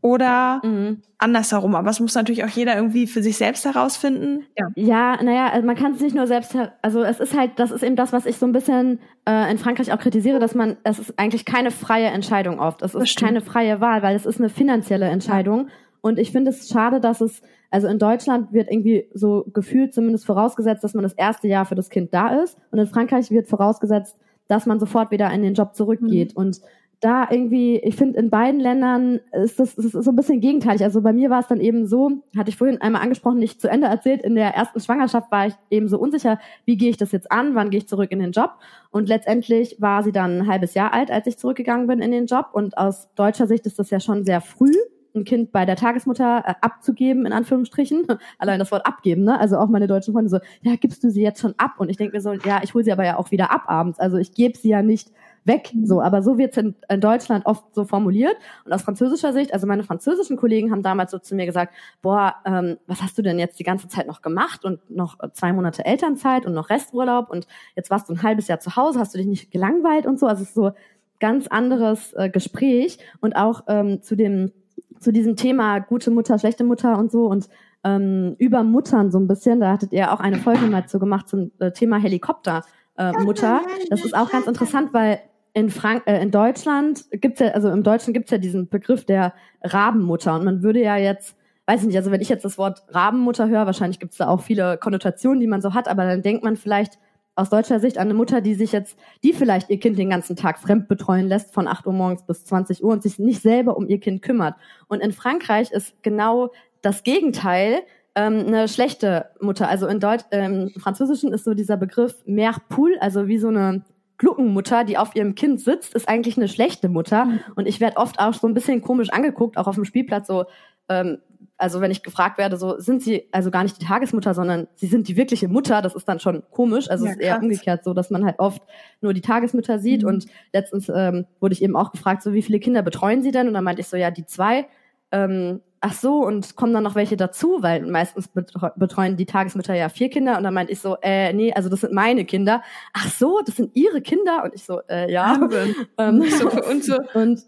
[0.02, 1.00] Oder mhm.
[1.16, 1.74] andersherum.
[1.74, 4.44] Aber es muss natürlich auch jeder irgendwie für sich selbst herausfinden.
[4.58, 7.70] Ja, ja naja, also man kann es nicht nur selbst, also es ist halt, das
[7.70, 10.76] ist eben das, was ich so ein bisschen äh, in Frankreich auch kritisiere, dass man,
[10.82, 12.82] es ist eigentlich keine freie Entscheidung oft.
[12.82, 15.68] Es ist keine freie Wahl, weil es ist eine finanzielle Entscheidung.
[15.68, 15.74] Ja.
[16.02, 17.40] Und ich finde es schade, dass es,
[17.70, 21.76] also in Deutschland wird irgendwie so gefühlt zumindest vorausgesetzt, dass man das erste Jahr für
[21.76, 22.58] das Kind da ist.
[22.72, 26.32] Und in Frankreich wird vorausgesetzt, dass man sofort wieder in den Job zurückgeht.
[26.32, 26.42] Mhm.
[26.42, 26.60] Und
[27.02, 30.84] da irgendwie, ich finde, in beiden Ländern ist das, das ist so ein bisschen gegenteilig.
[30.84, 33.68] Also bei mir war es dann eben so, hatte ich vorhin einmal angesprochen, nicht zu
[33.68, 37.10] Ende erzählt, in der ersten Schwangerschaft war ich eben so unsicher, wie gehe ich das
[37.10, 38.52] jetzt an, wann gehe ich zurück in den Job.
[38.90, 42.26] Und letztendlich war sie dann ein halbes Jahr alt, als ich zurückgegangen bin in den
[42.26, 42.50] Job.
[42.52, 44.72] Und aus deutscher Sicht ist das ja schon sehr früh
[45.14, 48.06] ein Kind bei der Tagesmutter äh, abzugeben, in Anführungsstrichen.
[48.38, 49.38] Allein das Wort abgeben, ne?
[49.38, 51.72] Also auch meine deutschen Freunde so, ja, gibst du sie jetzt schon ab?
[51.78, 53.98] Und ich denke mir so, ja, ich hole sie aber ja auch wieder ab abends.
[53.98, 55.10] Also ich gebe sie ja nicht
[55.44, 55.72] weg.
[55.84, 58.36] So, aber so wird's in, in Deutschland oft so formuliert.
[58.64, 62.34] Und aus französischer Sicht, also meine französischen Kollegen haben damals so zu mir gesagt, boah,
[62.44, 65.84] ähm, was hast du denn jetzt die ganze Zeit noch gemacht und noch zwei Monate
[65.84, 69.18] Elternzeit und noch Resturlaub und jetzt warst du ein halbes Jahr zu Hause, hast du
[69.18, 70.26] dich nicht gelangweilt und so.
[70.26, 70.72] Also es ist so
[71.20, 74.52] ganz anderes äh, Gespräch und auch ähm, zu dem
[74.98, 77.48] zu diesem Thema gute Mutter, schlechte Mutter und so und
[77.84, 79.58] ähm, über Muttern so ein bisschen.
[79.58, 82.62] Da hattet ihr auch eine Folge mal zu gemacht zum äh, Thema Helikopter.
[82.96, 83.62] Äh, Mutter.
[83.90, 85.20] Das ist auch ganz interessant, weil
[85.54, 89.34] in Frank äh, in Deutschland gibt's ja, also im Deutschen gibt's ja diesen Begriff der
[89.62, 91.36] Rabenmutter und man würde ja jetzt,
[91.66, 94.40] weiß ich nicht, also wenn ich jetzt das Wort Rabenmutter höre, wahrscheinlich gibt's da auch
[94.40, 96.98] viele Konnotationen, die man so hat, aber dann denkt man vielleicht
[97.34, 100.36] aus deutscher Sicht an eine Mutter, die sich jetzt, die vielleicht ihr Kind den ganzen
[100.36, 103.76] Tag fremd betreuen lässt, von 8 Uhr morgens bis 20 Uhr und sich nicht selber
[103.76, 104.54] um ihr Kind kümmert.
[104.88, 106.50] Und in Frankreich ist genau
[106.82, 107.80] das Gegenteil
[108.14, 109.68] ähm, eine schlechte Mutter.
[109.68, 113.48] Also in Deutsch, ähm, im Französischen ist so dieser Begriff Mère Poule, also wie so
[113.48, 113.82] eine
[114.22, 117.24] Gluckenmutter, die auf ihrem Kind sitzt, ist eigentlich eine schlechte Mutter.
[117.24, 117.40] Mhm.
[117.56, 120.44] Und ich werde oft auch so ein bisschen komisch angeguckt, auch auf dem Spielplatz so,
[120.88, 121.18] ähm,
[121.58, 124.86] also wenn ich gefragt werde, so sind sie also gar nicht die Tagesmutter, sondern sie
[124.86, 126.88] sind die wirkliche Mutter, das ist dann schon komisch.
[126.88, 128.62] Also ja, es ist eher umgekehrt so, dass man halt oft
[129.00, 130.02] nur die Tagesmütter sieht.
[130.02, 130.08] Mhm.
[130.08, 133.48] Und letztens ähm, wurde ich eben auch gefragt, so wie viele Kinder betreuen sie denn?
[133.48, 134.68] Und dann meinte ich so, ja, die zwei.
[135.10, 139.88] Ähm, ach so, und kommen dann noch welche dazu, weil meistens betreuen die Tagesmütter ja
[139.88, 142.62] vier Kinder und dann meinte ich so, äh, nee, also das sind meine Kinder.
[142.92, 144.44] Ach so, das sind ihre Kinder?
[144.44, 145.48] Und ich so, äh, ja.
[145.98, 147.42] ähm, so für uns so und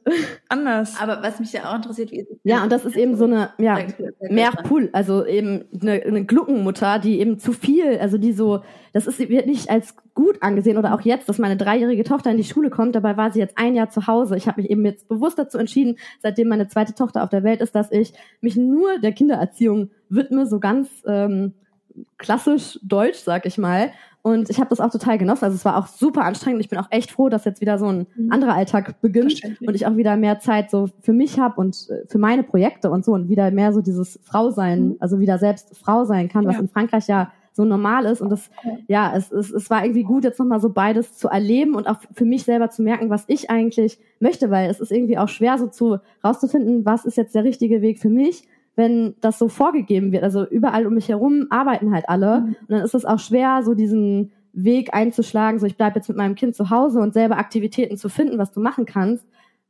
[0.48, 0.96] anders.
[1.00, 3.24] Aber was mich ja auch interessiert, wie ist es Ja, und das ist eben so
[3.24, 3.78] eine, ja,
[4.28, 8.62] mehr Pool, also eben eine, eine Gluckenmutter, die eben zu viel, also die so,
[8.92, 12.36] das ist, wird nicht als gut angesehen oder auch jetzt, dass meine dreijährige Tochter in
[12.36, 12.94] die Schule kommt.
[12.94, 14.36] Dabei war sie jetzt ein Jahr zu Hause.
[14.36, 17.60] Ich habe mich eben jetzt bewusst dazu entschieden, seitdem meine zweite Tochter auf der Welt
[17.60, 21.54] ist, dass ich mich nur der Kindererziehung widme, so ganz ähm,
[22.16, 23.90] klassisch deutsch, sag ich mal.
[24.22, 25.44] Und ich habe das auch total genossen.
[25.44, 26.62] Also es war auch super anstrengend.
[26.62, 28.32] Ich bin auch echt froh, dass jetzt wieder so ein mhm.
[28.32, 32.06] anderer Alltag beginnt und ich auch wieder mehr Zeit so für mich habe und äh,
[32.08, 34.96] für meine Projekte und so und wieder mehr so dieses Frausein, mhm.
[35.00, 36.60] also wieder selbst Frau sein kann, was ja.
[36.62, 38.20] in Frankreich ja so normal ist.
[38.20, 38.50] Und das,
[38.88, 41.98] ja, es, es, es war irgendwie gut, jetzt nochmal so beides zu erleben und auch
[42.12, 45.56] für mich selber zu merken, was ich eigentlich möchte, weil es ist irgendwie auch schwer,
[45.56, 48.46] so zu rauszufinden, was ist jetzt der richtige Weg für mich
[48.76, 50.24] wenn das so vorgegeben wird.
[50.24, 52.40] Also überall um mich herum arbeiten halt alle.
[52.40, 52.46] Mhm.
[52.46, 56.16] Und dann ist es auch schwer, so diesen Weg einzuschlagen, so ich bleibe jetzt mit
[56.16, 59.24] meinem Kind zu Hause und selber Aktivitäten zu finden, was du machen kannst,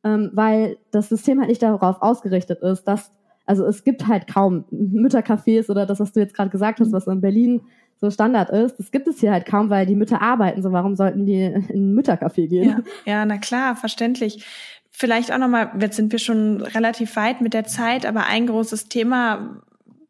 [0.05, 3.11] ähm, weil das System halt nicht darauf ausgerichtet ist, dass
[3.47, 7.07] also es gibt halt kaum Müttercafés oder das, was du jetzt gerade gesagt hast, was
[7.07, 7.61] in Berlin
[8.01, 8.79] so Standard ist.
[8.79, 10.63] Das gibt es hier halt kaum, weil die Mütter arbeiten.
[10.63, 12.85] So, warum sollten die in ein Müttercafé gehen?
[13.05, 14.45] Ja, ja na klar, verständlich.
[14.91, 18.89] Vielleicht auch nochmal, jetzt sind wir schon relativ weit mit der Zeit, aber ein großes
[18.89, 19.61] Thema,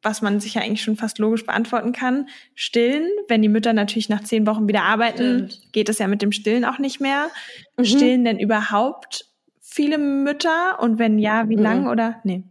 [0.02, 3.08] was man sich ja eigentlich schon fast logisch beantworten kann, stillen.
[3.28, 5.72] Wenn die Mütter natürlich nach zehn Wochen wieder arbeiten, Stimmt.
[5.72, 7.28] geht es ja mit dem Stillen auch nicht mehr.
[7.78, 7.84] Mhm.
[7.84, 9.26] Stillen denn überhaupt
[9.60, 10.78] viele Mütter?
[10.80, 11.62] Und wenn ja, wie mhm.
[11.62, 12.20] lang oder?
[12.24, 12.44] Nee.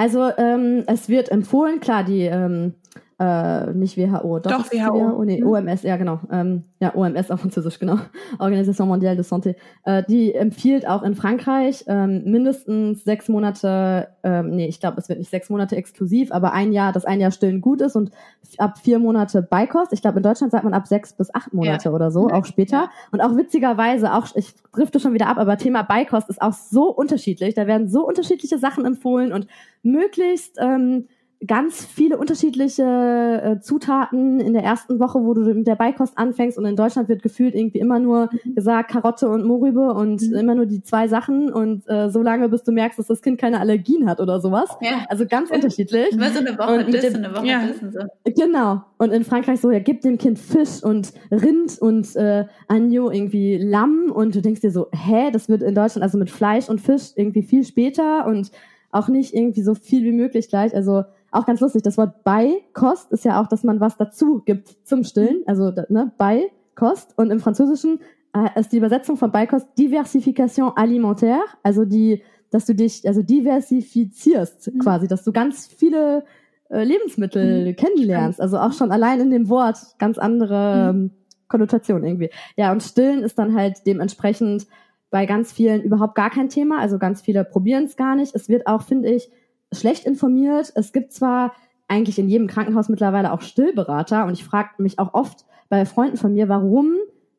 [0.00, 2.72] Also ähm, es wird empfohlen, klar, die ähm,
[3.20, 5.18] äh, nicht WHO, doch, doch WHO.
[5.18, 5.24] WHO.
[5.24, 6.20] Nee, OMS, ja genau.
[6.32, 7.98] Ähm, ja, OMS auf Französisch, genau.
[8.38, 9.56] Organisation Mondiale de Santé.
[9.84, 15.10] Äh, die empfiehlt auch in Frankreich ähm, mindestens sechs Monate, ähm, nee, ich glaube, es
[15.10, 18.10] wird nicht sechs Monate exklusiv, aber ein Jahr, dass ein Jahr stillen gut ist und
[18.56, 19.92] ab vier Monate Beikost.
[19.92, 21.94] Ich glaube, in Deutschland sagt man ab sechs bis acht Monate ja.
[21.94, 22.76] oder so, auch später.
[22.76, 22.90] Ja.
[23.12, 26.88] Und auch witzigerweise, auch ich drifte schon wieder ab, aber Thema Beikost ist auch so
[26.88, 27.54] unterschiedlich.
[27.54, 29.46] Da werden so unterschiedliche Sachen empfohlen und
[29.82, 31.06] möglichst ähm,
[31.46, 36.58] ganz viele unterschiedliche äh, Zutaten in der ersten Woche, wo du mit der Beikost anfängst
[36.58, 38.54] und in Deutschland wird gefühlt irgendwie immer nur mhm.
[38.54, 40.34] gesagt Karotte und Mohrrübe und mhm.
[40.34, 43.40] immer nur die zwei Sachen und äh, so lange bis du merkst, dass das Kind
[43.40, 44.68] keine Allergien hat oder sowas.
[44.82, 45.06] Ja.
[45.08, 46.12] Also ganz unterschiedlich.
[46.12, 47.60] Immer so eine Woche und dem, eine Woche ja.
[47.90, 48.00] so.
[48.24, 48.82] Genau.
[48.98, 53.56] Und in Frankreich so, ja, gib dem Kind Fisch und Rind und äh, Agneau irgendwie
[53.56, 56.82] Lamm und du denkst dir so, hä, das wird in Deutschland also mit Fleisch und
[56.82, 58.50] Fisch irgendwie viel später und
[58.92, 60.74] auch nicht irgendwie so viel wie möglich gleich.
[60.74, 64.68] Also auch ganz lustig, das Wort Beikost ist ja auch, dass man was dazu gibt
[64.84, 67.16] zum Stillen, also ne, Beikost.
[67.16, 68.00] Und im Französischen
[68.34, 74.74] äh, ist die Übersetzung von Beikost Diversification alimentaire, also die, dass du dich, also diversifizierst
[74.74, 74.78] mhm.
[74.80, 76.24] quasi, dass du ganz viele
[76.68, 77.76] äh, Lebensmittel mhm.
[77.76, 78.40] kennenlernst.
[78.40, 81.00] Also auch schon allein in dem Wort ganz andere mhm.
[81.00, 81.10] ähm,
[81.48, 82.30] Konnotation irgendwie.
[82.56, 84.66] Ja, und Stillen ist dann halt dementsprechend
[85.10, 86.78] bei ganz vielen überhaupt gar kein Thema.
[86.78, 88.34] Also ganz viele probieren es gar nicht.
[88.34, 89.28] Es wird auch, finde ich,
[89.72, 90.72] schlecht informiert.
[90.74, 91.52] Es gibt zwar
[91.88, 96.16] eigentlich in jedem Krankenhaus mittlerweile auch Stillberater und ich frage mich auch oft bei Freunden
[96.16, 96.94] von mir, warum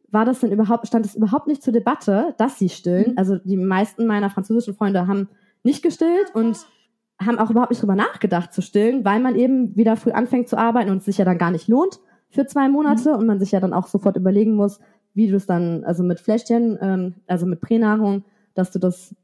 [0.10, 3.12] war das denn überhaupt, stand es überhaupt nicht zur Debatte, dass sie stillen?
[3.12, 3.18] Mhm.
[3.18, 5.30] Also die meisten meiner französischen Freunde haben
[5.64, 6.58] nicht gestillt und
[7.20, 10.58] haben auch überhaupt nicht drüber nachgedacht zu stillen, weil man eben wieder früh anfängt zu
[10.58, 13.20] arbeiten und es sich ja dann gar nicht lohnt für zwei Monate mhm.
[13.20, 14.80] und man sich ja dann auch sofort überlegen muss,
[15.14, 18.24] wie du es dann, also mit Fläschchen, ähm, also mit Pränahrung,
[18.54, 19.16] dass du das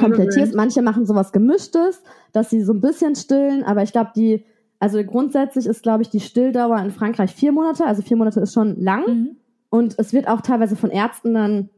[0.00, 0.54] komplettierst.
[0.54, 2.02] Manche machen sowas Gemischtes,
[2.32, 4.44] dass sie so ein bisschen stillen, aber ich glaube, die,
[4.78, 8.54] also grundsätzlich ist, glaube ich, die Stilldauer in Frankreich vier Monate, also vier Monate ist
[8.54, 9.06] schon lang.
[9.06, 9.36] Mhm.
[9.70, 11.70] Und es wird auch teilweise von Ärzten dann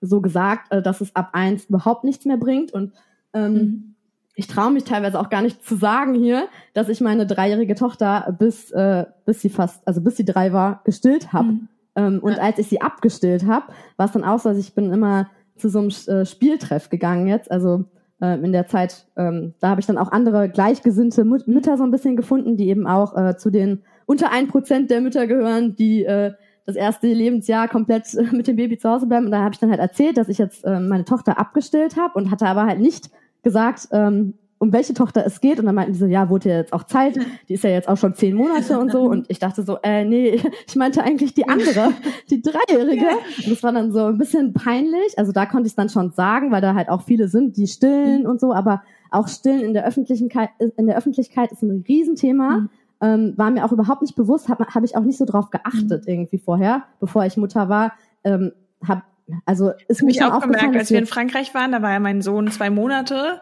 [0.00, 2.72] so gesagt, äh, dass es ab eins überhaupt nichts mehr bringt.
[2.72, 2.92] Und
[3.32, 3.94] ähm, mhm.
[4.34, 8.36] ich traue mich teilweise auch gar nicht zu sagen hier, dass ich meine dreijährige Tochter
[8.38, 11.52] bis äh, bis sie fast, also bis sie drei war, gestillt habe.
[11.52, 11.68] Mhm.
[11.96, 12.38] Ähm, und ja.
[12.38, 15.68] als ich sie abgestillt habe, war es dann auch so, also ich bin immer zu
[15.68, 17.84] so einem äh, Spieltreff gegangen jetzt, also
[18.20, 21.84] äh, in der Zeit, ähm, da habe ich dann auch andere gleichgesinnte Mut Mütter so
[21.84, 25.76] ein bisschen gefunden, die eben auch äh, zu den unter ein Prozent der Mütter gehören,
[25.76, 26.32] die äh,
[26.66, 29.26] das erste Lebensjahr komplett äh, mit dem Baby zu Hause bleiben.
[29.26, 32.18] Und da habe ich dann halt erzählt, dass ich jetzt äh, meine Tochter abgestillt habe
[32.18, 33.10] und hatte aber halt nicht
[33.42, 34.34] gesagt, ähm,
[34.64, 35.60] um welche Tochter es geht.
[35.60, 37.86] Und dann meinten die so, ja, wurde ja jetzt auch Zeit, die ist ja jetzt
[37.86, 39.02] auch schon zehn Monate und so.
[39.02, 41.92] Und ich dachte so, äh, nee, ich meinte eigentlich die andere,
[42.30, 43.06] die Dreijährige.
[43.44, 45.18] Und das war dann so ein bisschen peinlich.
[45.18, 47.66] Also da konnte ich es dann schon sagen, weil da halt auch viele sind, die
[47.66, 48.54] stillen und so.
[48.54, 52.60] Aber auch stillen in der Öffentlichkeit, in der Öffentlichkeit ist ein Riesenthema.
[52.60, 52.70] Mhm.
[53.00, 56.06] Ähm, war mir auch überhaupt nicht bewusst, habe hab ich auch nicht so drauf geachtet
[56.06, 56.12] mhm.
[56.12, 57.92] irgendwie vorher, bevor ich Mutter war.
[58.22, 58.52] Ähm,
[58.86, 59.02] hab,
[59.44, 62.48] also ist mir auch gemerkt, als wir in Frankreich waren, da war ja mein Sohn
[62.48, 63.40] zwei Monate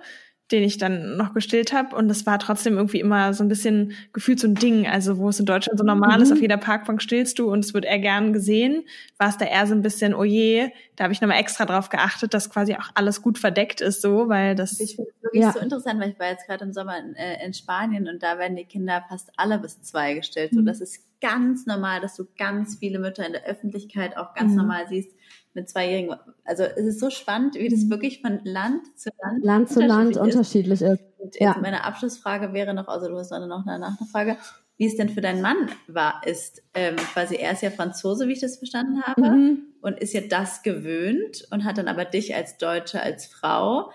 [0.53, 1.97] den ich dann noch gestillt habe.
[1.97, 4.87] Und das war trotzdem irgendwie immer so ein bisschen gefühlt so ein Ding.
[4.87, 6.23] Also wo es in Deutschland so normal mhm.
[6.23, 8.85] ist, auf jeder Parkbank stillst du und es wird eher gern gesehen,
[9.19, 11.89] war es da eher so ein bisschen, oh je, da habe ich nochmal extra drauf
[11.89, 14.79] geachtet, dass quasi auch alles gut verdeckt ist, so, weil das.
[14.79, 15.53] Ich finde es wirklich ja.
[15.53, 18.39] so interessant, weil ich war jetzt gerade im Sommer in, äh, in, Spanien und da
[18.39, 20.53] werden die Kinder fast alle bis zwei gestillt.
[20.53, 20.61] Mhm.
[20.61, 24.51] Und das ist ganz normal, dass du ganz viele Mütter in der Öffentlichkeit auch ganz
[24.51, 24.59] mhm.
[24.59, 25.17] normal siehst
[25.55, 26.17] mit Zweijährigen.
[26.45, 27.91] Also es ist so spannend, wie das mhm.
[27.91, 31.01] wirklich von Land zu Land, Land zu Land unterschiedlich ist.
[31.19, 31.57] Und ja.
[31.63, 34.37] meine Abschlussfrage wäre noch, also du hast noch eine Nachfrage,
[34.77, 38.33] wie es denn für deinen Mann war, ist ähm, quasi, er ist ja Franzose, wie
[38.33, 39.63] ich das verstanden habe, mhm.
[39.81, 43.93] und ist ja das gewöhnt und hat dann aber dich als Deutsche, als Frau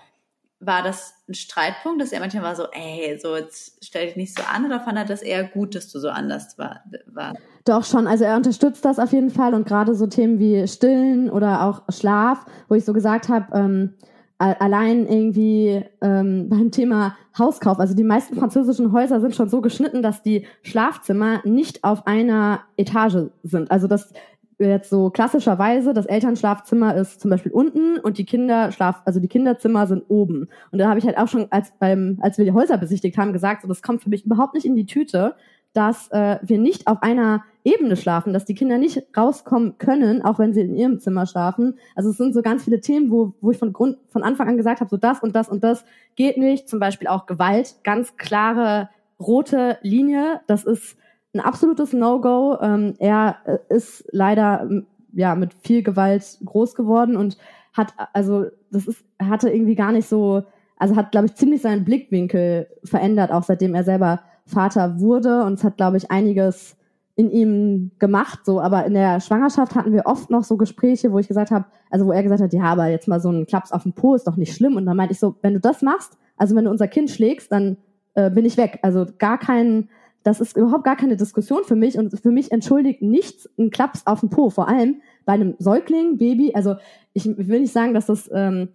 [0.59, 4.35] war das ein Streitpunkt, dass er manchmal war so, ey, so jetzt stell dich nicht
[4.35, 7.33] so an oder fand er das eher gut, dass du so anders war, war?
[7.65, 11.29] Doch schon, also er unterstützt das auf jeden Fall und gerade so Themen wie Stillen
[11.29, 13.93] oder auch Schlaf, wo ich so gesagt habe, ähm,
[14.39, 20.01] allein irgendwie ähm, beim Thema Hauskauf, also die meisten französischen Häuser sind schon so geschnitten,
[20.01, 23.69] dass die Schlafzimmer nicht auf einer Etage sind.
[23.69, 24.11] Also dass
[24.65, 29.85] jetzt so klassischerweise, das Elternschlafzimmer ist zum Beispiel unten und die Kinderschlaf, also die Kinderzimmer
[29.87, 30.47] sind oben.
[30.71, 33.33] Und da habe ich halt auch schon, als beim, als wir die Häuser besichtigt haben,
[33.33, 35.35] gesagt, so das kommt für mich überhaupt nicht in die Tüte,
[35.73, 40.39] dass äh, wir nicht auf einer Ebene schlafen, dass die Kinder nicht rauskommen können, auch
[40.39, 41.77] wenn sie in ihrem Zimmer schlafen.
[41.95, 44.57] Also es sind so ganz viele Themen, wo, wo ich von Grund von Anfang an
[44.57, 45.85] gesagt habe, so das und das und das
[46.15, 46.67] geht nicht.
[46.67, 48.89] Zum Beispiel auch Gewalt, ganz klare
[49.19, 50.41] rote Linie.
[50.47, 50.97] Das ist
[51.37, 52.57] ein absolutes No-Go.
[52.61, 54.69] Ähm, er äh, ist leider
[55.13, 57.37] ja mit viel Gewalt groß geworden und
[57.73, 60.43] hat also das ist hatte irgendwie gar nicht so
[60.77, 65.53] also hat glaube ich ziemlich seinen Blickwinkel verändert auch seitdem er selber Vater wurde und
[65.53, 66.75] es hat glaube ich einiges
[67.15, 68.61] in ihm gemacht so.
[68.61, 72.05] Aber in der Schwangerschaft hatten wir oft noch so Gespräche wo ich gesagt habe also
[72.05, 74.27] wo er gesagt hat ja aber jetzt mal so ein Klaps auf den Po ist
[74.27, 74.75] doch nicht schlimm.
[74.75, 77.51] Und dann meinte ich so wenn du das machst also wenn du unser Kind schlägst
[77.51, 77.77] dann
[78.17, 78.79] äh, bin ich weg.
[78.81, 79.89] Also gar keinen
[80.23, 84.05] das ist überhaupt gar keine Diskussion für mich und für mich entschuldigt nichts ein Klaps
[84.05, 86.53] auf den Po, vor allem bei einem Säugling, Baby.
[86.53, 86.75] Also
[87.13, 88.69] ich will nicht sagen, dass das, ähm,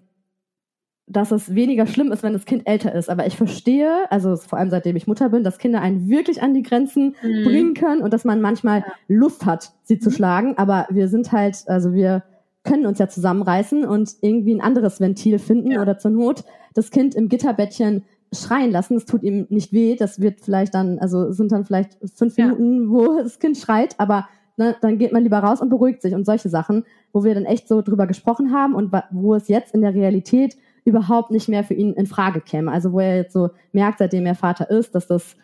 [1.07, 4.59] dass es weniger schlimm ist, wenn das Kind älter ist, aber ich verstehe, also vor
[4.59, 7.45] allem seitdem ich Mutter bin, dass Kinder einen wirklich an die Grenzen mhm.
[7.45, 8.93] bringen können und dass man manchmal ja.
[9.09, 10.14] Lust hat, sie zu mhm.
[10.14, 12.22] schlagen, aber wir sind halt, also wir
[12.64, 15.82] können uns ja zusammenreißen und irgendwie ein anderes Ventil finden ja.
[15.82, 18.96] oder zur Not das Kind im Gitterbettchen schreien lassen.
[18.96, 19.96] Es tut ihm nicht weh.
[19.96, 22.46] Das wird vielleicht dann, also sind dann vielleicht fünf ja.
[22.46, 26.14] Minuten, wo das Kind schreit, aber ne, dann geht man lieber raus und beruhigt sich
[26.14, 29.74] und solche Sachen, wo wir dann echt so drüber gesprochen haben und wo es jetzt
[29.74, 32.72] in der Realität überhaupt nicht mehr für ihn in Frage käme.
[32.72, 35.36] Also wo er jetzt so merkt, seitdem er Vater ist, dass das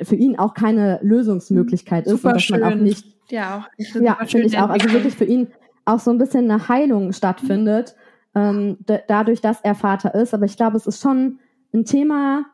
[0.00, 2.60] für ihn auch keine Lösungsmöglichkeit ist Super und dass schön.
[2.60, 5.48] man auch nicht ja auch ja finde ich auch also wirklich für ihn
[5.84, 7.96] auch so ein bisschen eine Heilung stattfindet
[8.34, 11.40] ähm, dadurch dass er Vater ist aber ich glaube es ist schon
[11.72, 12.46] ein Thema,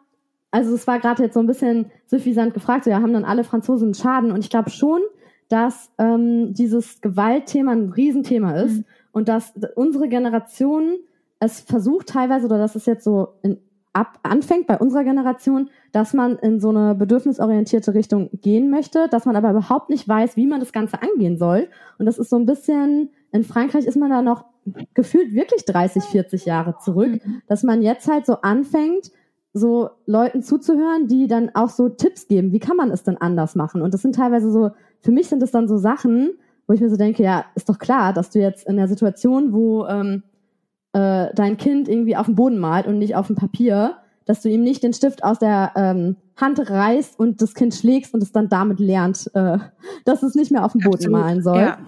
[0.51, 3.45] also es war gerade jetzt so ein bisschen suffisant gefragt, so ja, haben dann alle
[3.45, 5.01] Franzosen Schaden und ich glaube schon,
[5.49, 8.85] dass ähm, dieses Gewaltthema ein Riesenthema ist mhm.
[9.13, 10.97] und dass unsere Generation
[11.39, 13.59] es versucht teilweise, oder dass es jetzt so in,
[13.93, 19.25] ab, anfängt bei unserer Generation, dass man in so eine bedürfnisorientierte Richtung gehen möchte, dass
[19.25, 21.69] man aber überhaupt nicht weiß, wie man das Ganze angehen soll.
[21.99, 24.45] Und das ist so ein bisschen, in Frankreich ist man da noch
[24.95, 29.11] gefühlt wirklich 30, 40 Jahre zurück, dass man jetzt halt so anfängt,
[29.53, 33.55] so Leuten zuzuhören, die dann auch so Tipps geben, wie kann man es denn anders
[33.55, 33.83] machen?
[33.83, 36.33] Und das sind teilweise so, für mich sind das dann so Sachen,
[36.67, 39.53] wo ich mir so denke, ja, ist doch klar, dass du jetzt in der Situation,
[39.53, 40.25] wo ähm,
[40.93, 44.49] äh, dein Kind irgendwie auf dem Boden malt und nicht auf dem Papier, dass du
[44.49, 48.33] ihm nicht den Stift aus der ähm, Hand reißt und das Kind schlägst und es
[48.33, 49.59] dann damit lernt, äh,
[50.05, 51.21] dass es nicht mehr auf dem Boden Absolut.
[51.21, 51.61] malen soll.
[51.61, 51.79] Ja.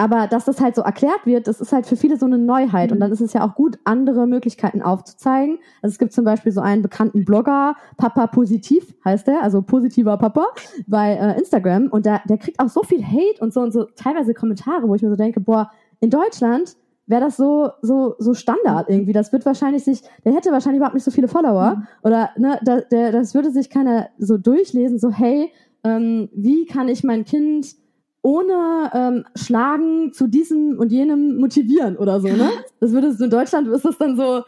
[0.00, 2.88] Aber dass das halt so erklärt wird, das ist halt für viele so eine Neuheit.
[2.88, 2.94] Mhm.
[2.94, 5.58] Und dann ist es ja auch gut, andere Möglichkeiten aufzuzeigen.
[5.82, 10.16] Also es gibt zum Beispiel so einen bekannten Blogger, Papa Positiv heißt der, also positiver
[10.16, 10.46] Papa,
[10.86, 11.88] bei äh, Instagram.
[11.88, 14.94] Und der, der kriegt auch so viel Hate und so und so teilweise Kommentare, wo
[14.94, 15.70] ich mir so denke, boah,
[16.00, 19.12] in Deutschland wäre das so so so Standard irgendwie.
[19.12, 21.86] Das wird wahrscheinlich sich, der hätte wahrscheinlich überhaupt nicht so viele Follower mhm.
[22.04, 24.98] oder ne, da, der, das würde sich keiner so durchlesen.
[24.98, 25.52] So hey,
[25.84, 27.74] ähm, wie kann ich mein Kind
[28.22, 32.50] ohne ähm, Schlagen zu diesem und jenem motivieren oder so, ne?
[32.80, 34.44] Das würde in Deutschland ist das dann so,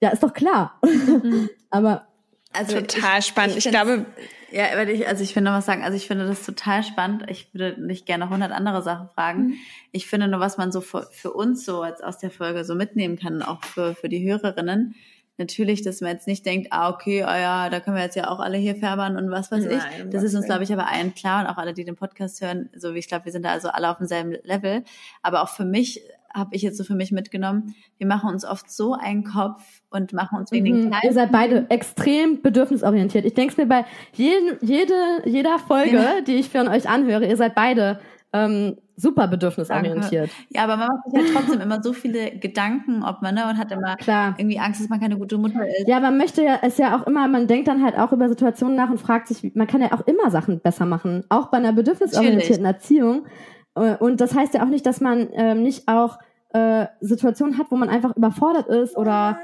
[0.00, 0.78] ja, ist doch klar.
[0.84, 1.48] Mhm.
[1.70, 2.06] Aber
[2.52, 3.56] also total ich, spannend.
[3.56, 4.06] Ich, ich glaube,
[4.50, 5.82] ja, weil ich, also ich finde noch was sagen.
[5.82, 7.24] Also ich finde das total spannend.
[7.28, 9.46] Ich würde nicht gerne noch hundert andere Sachen fragen.
[9.46, 9.54] Mhm.
[9.92, 12.74] Ich finde nur, was man so für, für uns so als aus der Folge so
[12.74, 14.94] mitnehmen kann, auch für, für die Hörerinnen,
[15.40, 18.28] natürlich, dass man jetzt nicht denkt, ah, okay, oh ja, da können wir jetzt ja
[18.28, 20.10] auch alle hier färbern und was weiß Nein, ich.
[20.10, 22.70] Das ist uns, glaube ich, aber allen klar und auch alle, die den Podcast hören,
[22.76, 24.84] so wie ich glaube, wir sind da also alle auf demselben Level.
[25.22, 28.70] Aber auch für mich habe ich jetzt so für mich mitgenommen, wir machen uns oft
[28.70, 30.94] so einen Kopf und machen uns wegen mhm.
[31.02, 33.24] Ihr seid beide extrem bedürfnisorientiert.
[33.24, 36.20] Ich denke mir bei jedem, jede, jeder Folge, ja.
[36.20, 38.00] die ich von euch anhöre, ihr seid beide
[38.32, 40.30] ähm, super bedürfnisorientiert.
[40.30, 40.46] Danke.
[40.50, 43.58] Ja, aber man macht sich ja trotzdem immer so viele Gedanken, ob man, ne, und
[43.58, 44.34] hat immer Klar.
[44.38, 45.88] irgendwie Angst, dass man keine gute Mutter ist.
[45.88, 48.76] Ja, man möchte ja, es ja auch immer, man denkt dann halt auch über Situationen
[48.76, 51.72] nach und fragt sich, man kann ja auch immer Sachen besser machen, auch bei einer
[51.72, 52.66] bedürfnisorientierten Natürlich.
[52.66, 53.26] Erziehung.
[53.74, 56.18] Äh, und das heißt ja auch nicht, dass man ähm, nicht auch
[56.52, 59.38] äh, Situationen hat, wo man einfach überfordert ist oder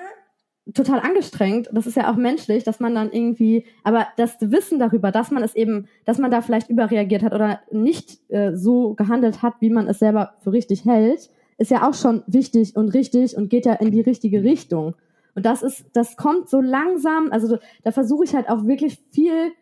[0.75, 1.69] total angestrengt.
[1.73, 5.43] Das ist ja auch menschlich, dass man dann irgendwie, aber das Wissen darüber, dass man
[5.43, 9.71] es eben, dass man da vielleicht überreagiert hat oder nicht äh, so gehandelt hat, wie
[9.71, 13.67] man es selber für richtig hält, ist ja auch schon wichtig und richtig und geht
[13.67, 14.95] ja in die richtige Richtung.
[15.35, 19.53] Und das ist, das kommt so langsam, also da versuche ich halt auch wirklich viel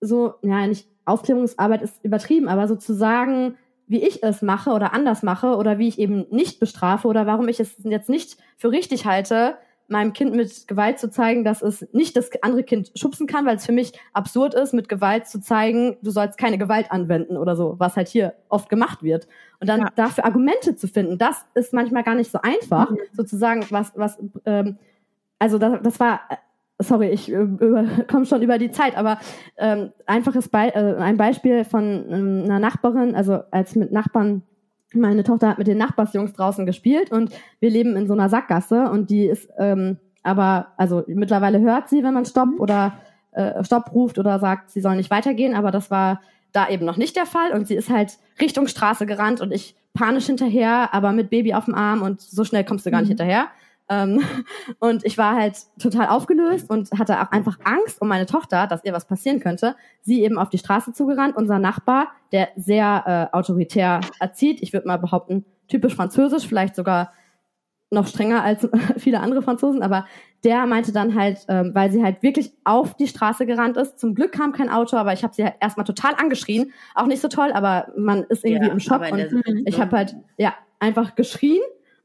[0.00, 5.56] so, ja, nicht Aufklärungsarbeit ist übertrieben, aber sozusagen, wie ich es mache oder anders mache
[5.56, 9.56] oder wie ich eben nicht bestrafe oder warum ich es jetzt nicht für richtig halte,
[9.92, 13.56] meinem Kind mit Gewalt zu zeigen, dass es nicht das andere Kind schubsen kann, weil
[13.56, 17.54] es für mich absurd ist, mit Gewalt zu zeigen, du sollst keine Gewalt anwenden oder
[17.54, 19.28] so, was halt hier oft gemacht wird.
[19.60, 19.88] Und dann ja.
[19.94, 22.98] dafür Argumente zu finden, das ist manchmal gar nicht so einfach, mhm.
[23.12, 24.78] sozusagen, was, was, ähm,
[25.38, 26.36] also das, das war, äh,
[26.82, 27.46] sorry, ich äh,
[28.10, 29.18] komme schon über die Zeit, aber
[29.56, 34.42] ähm, einfaches Be äh, ein Beispiel von ähm, einer Nachbarin, also als mit Nachbarn
[34.94, 38.90] meine Tochter hat mit den Nachbarsjungs draußen gespielt und wir leben in so einer Sackgasse
[38.90, 42.60] und die ist ähm, aber, also mittlerweile hört sie, wenn man Stopp mhm.
[42.60, 42.94] oder
[43.32, 46.20] äh, Stopp ruft oder sagt, sie soll nicht weitergehen, aber das war
[46.52, 49.74] da eben noch nicht der Fall und sie ist halt Richtung Straße gerannt und ich
[49.94, 53.08] panisch hinterher, aber mit Baby auf dem Arm und so schnell kommst du gar nicht
[53.08, 53.16] mhm.
[53.16, 53.46] hinterher.
[53.92, 54.20] Ähm,
[54.78, 58.84] und ich war halt total aufgelöst und hatte auch einfach Angst um meine Tochter, dass
[58.84, 59.76] ihr was passieren könnte.
[60.00, 61.36] Sie eben auf die Straße zugerannt.
[61.36, 67.12] Unser Nachbar, der sehr äh, autoritär erzieht, ich würde mal behaupten, typisch französisch, vielleicht sogar
[67.90, 68.66] noch strenger als
[68.96, 70.06] viele andere Franzosen, aber
[70.44, 74.00] der meinte dann halt, ähm, weil sie halt wirklich auf die Straße gerannt ist.
[74.00, 76.72] Zum Glück kam kein Auto, aber ich habe sie halt erstmal total angeschrien.
[76.94, 80.16] Auch nicht so toll, aber man ist irgendwie ja, im Schock und ich habe halt
[80.38, 81.60] ja einfach geschrien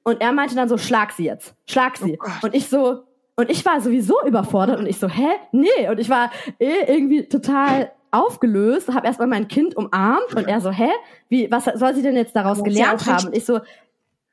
[0.08, 2.18] und er meinte dann so, schlag sie jetzt, schlag sie.
[2.24, 3.04] Oh und ich so,
[3.36, 5.28] und ich war sowieso überfordert und ich so, hä?
[5.52, 5.90] Nee.
[5.92, 10.72] Und ich war eh irgendwie total aufgelöst, habe erstmal mein Kind umarmt und er so,
[10.72, 10.88] hä?
[11.28, 13.28] Wie, was soll sie denn jetzt daraus gelernt haben?
[13.28, 13.60] Und ich so,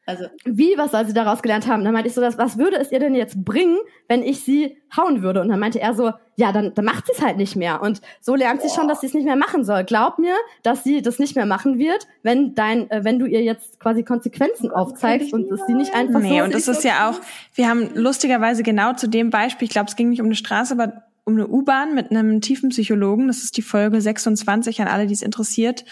[0.07, 1.82] also wie, was soll sie daraus gelernt haben?
[1.82, 4.76] Dann meinte ich so, was, was würde es ihr denn jetzt bringen, wenn ich sie
[4.94, 5.40] hauen würde?
[5.40, 7.80] Und dann meinte er so, ja, dann, dann macht sie es halt nicht mehr.
[7.80, 9.84] Und so lernt sie schon, dass sie es nicht mehr machen soll.
[9.84, 13.42] Glaub mir, dass sie das nicht mehr machen wird, wenn dein, äh, wenn du ihr
[13.42, 16.44] jetzt quasi Konsequenzen aufzeigst und es sie nicht einfach nee, so.
[16.44, 17.20] und das ist ja auch,
[17.55, 20.74] wir haben lustigerweise genau zu dem Beispiel, ich glaube, es ging nicht um eine Straße,
[20.74, 25.07] aber um eine U-Bahn mit einem tiefen Psychologen, das ist die Folge 26 an alle,
[25.07, 25.86] die es interessiert,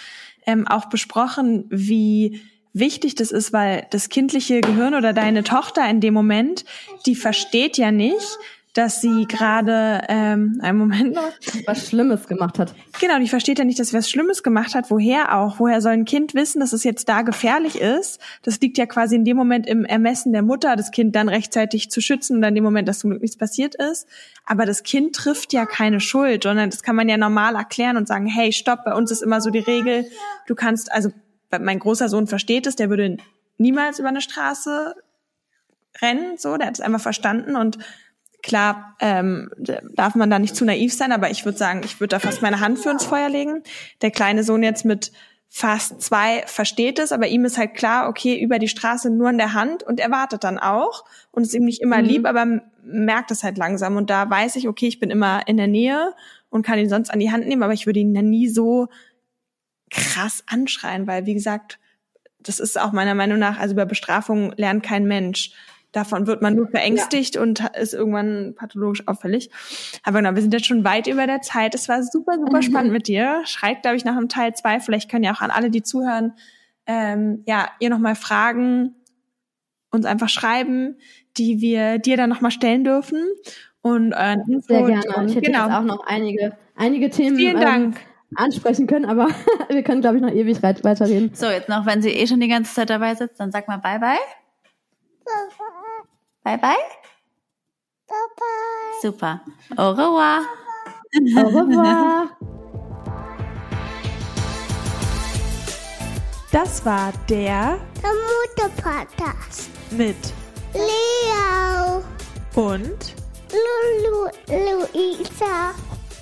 [0.44, 2.42] ähm, auch besprochen, wie
[2.72, 6.64] wichtig das ist, weil das kindliche Gehirn oder deine Tochter in dem Moment,
[7.06, 8.38] die versteht ja nicht,
[8.74, 11.30] dass sie gerade, ähm, einen Moment noch,
[11.66, 12.74] Was Schlimmes gemacht hat.
[13.00, 14.90] Genau, die versteht ja nicht, dass sie was Schlimmes gemacht hat.
[14.90, 15.58] Woher auch?
[15.58, 18.18] Woher soll ein Kind wissen, dass es jetzt da gefährlich ist?
[18.42, 21.90] Das liegt ja quasi in dem Moment im Ermessen der Mutter, das Kind dann rechtzeitig
[21.90, 24.08] zu schützen und in dem Moment, dass zum Glück nichts passiert ist.
[24.46, 28.08] Aber das Kind trifft ja keine Schuld, sondern das kann man ja normal erklären und
[28.08, 30.06] sagen, hey, stopp, bei uns ist immer so die Regel,
[30.46, 31.10] du kannst, also
[31.60, 33.16] mein großer Sohn versteht es, der würde
[33.58, 34.94] niemals über eine Straße
[36.00, 37.78] rennen, so, der hat es einfach verstanden und
[38.42, 39.50] Klar ähm,
[39.94, 42.42] darf man da nicht zu naiv sein, aber ich würde sagen, ich würde da fast
[42.42, 43.62] meine Hand für ins Feuer legen.
[44.02, 45.12] Der kleine Sohn jetzt mit
[45.48, 49.38] fast zwei versteht es, aber ihm ist halt klar, okay, über die Straße nur in
[49.38, 52.04] der Hand und er wartet dann auch und ist ihm nicht immer mhm.
[52.04, 55.56] lieb, aber merkt es halt langsam und da weiß ich, okay, ich bin immer in
[55.56, 56.14] der Nähe
[56.48, 58.88] und kann ihn sonst an die Hand nehmen, aber ich würde ihn dann nie so
[59.92, 61.78] krass anschreien, weil wie gesagt,
[62.40, 65.52] das ist auch meiner Meinung nach, also über Bestrafung lernt kein Mensch.
[65.92, 67.42] Davon wird man nur verängstigt ja.
[67.42, 69.50] und ist irgendwann pathologisch auffällig.
[70.02, 71.74] Aber genau, wir sind jetzt schon weit über der Zeit.
[71.74, 72.62] Es war super, super mhm.
[72.62, 73.42] spannend mit dir.
[73.44, 74.80] Schreibt, glaube ich, nach dem Teil zwei.
[74.80, 76.32] Vielleicht können ja auch an alle, die zuhören,
[76.86, 78.94] ähm, ja, ihr nochmal Fragen
[79.90, 80.96] uns einfach schreiben,
[81.36, 83.22] die wir dir dann nochmal stellen dürfen.
[83.82, 85.28] Und euren Info Sehr gerne.
[85.28, 85.66] Ich hätte genau.
[85.66, 87.36] jetzt auch noch einige, einige Themen.
[87.36, 88.00] Vielen ähm, Dank.
[88.36, 89.28] Ansprechen können, aber
[89.68, 91.34] wir können, glaube ich, noch ewig weiterreden.
[91.34, 93.78] So, jetzt noch, wenn sie eh schon die ganze Zeit dabei sitzt, dann sag mal
[93.78, 94.18] bye bye.
[96.44, 96.72] Bye bye.
[98.06, 99.00] Bye bye.
[99.00, 99.40] Super.
[99.76, 100.40] Au revoir.
[101.36, 102.28] Au revoir.
[106.52, 110.16] Das war der, der Mutter-Podcast mit
[110.74, 112.02] Leo
[112.54, 113.14] und
[113.50, 115.74] Lulu Luisa.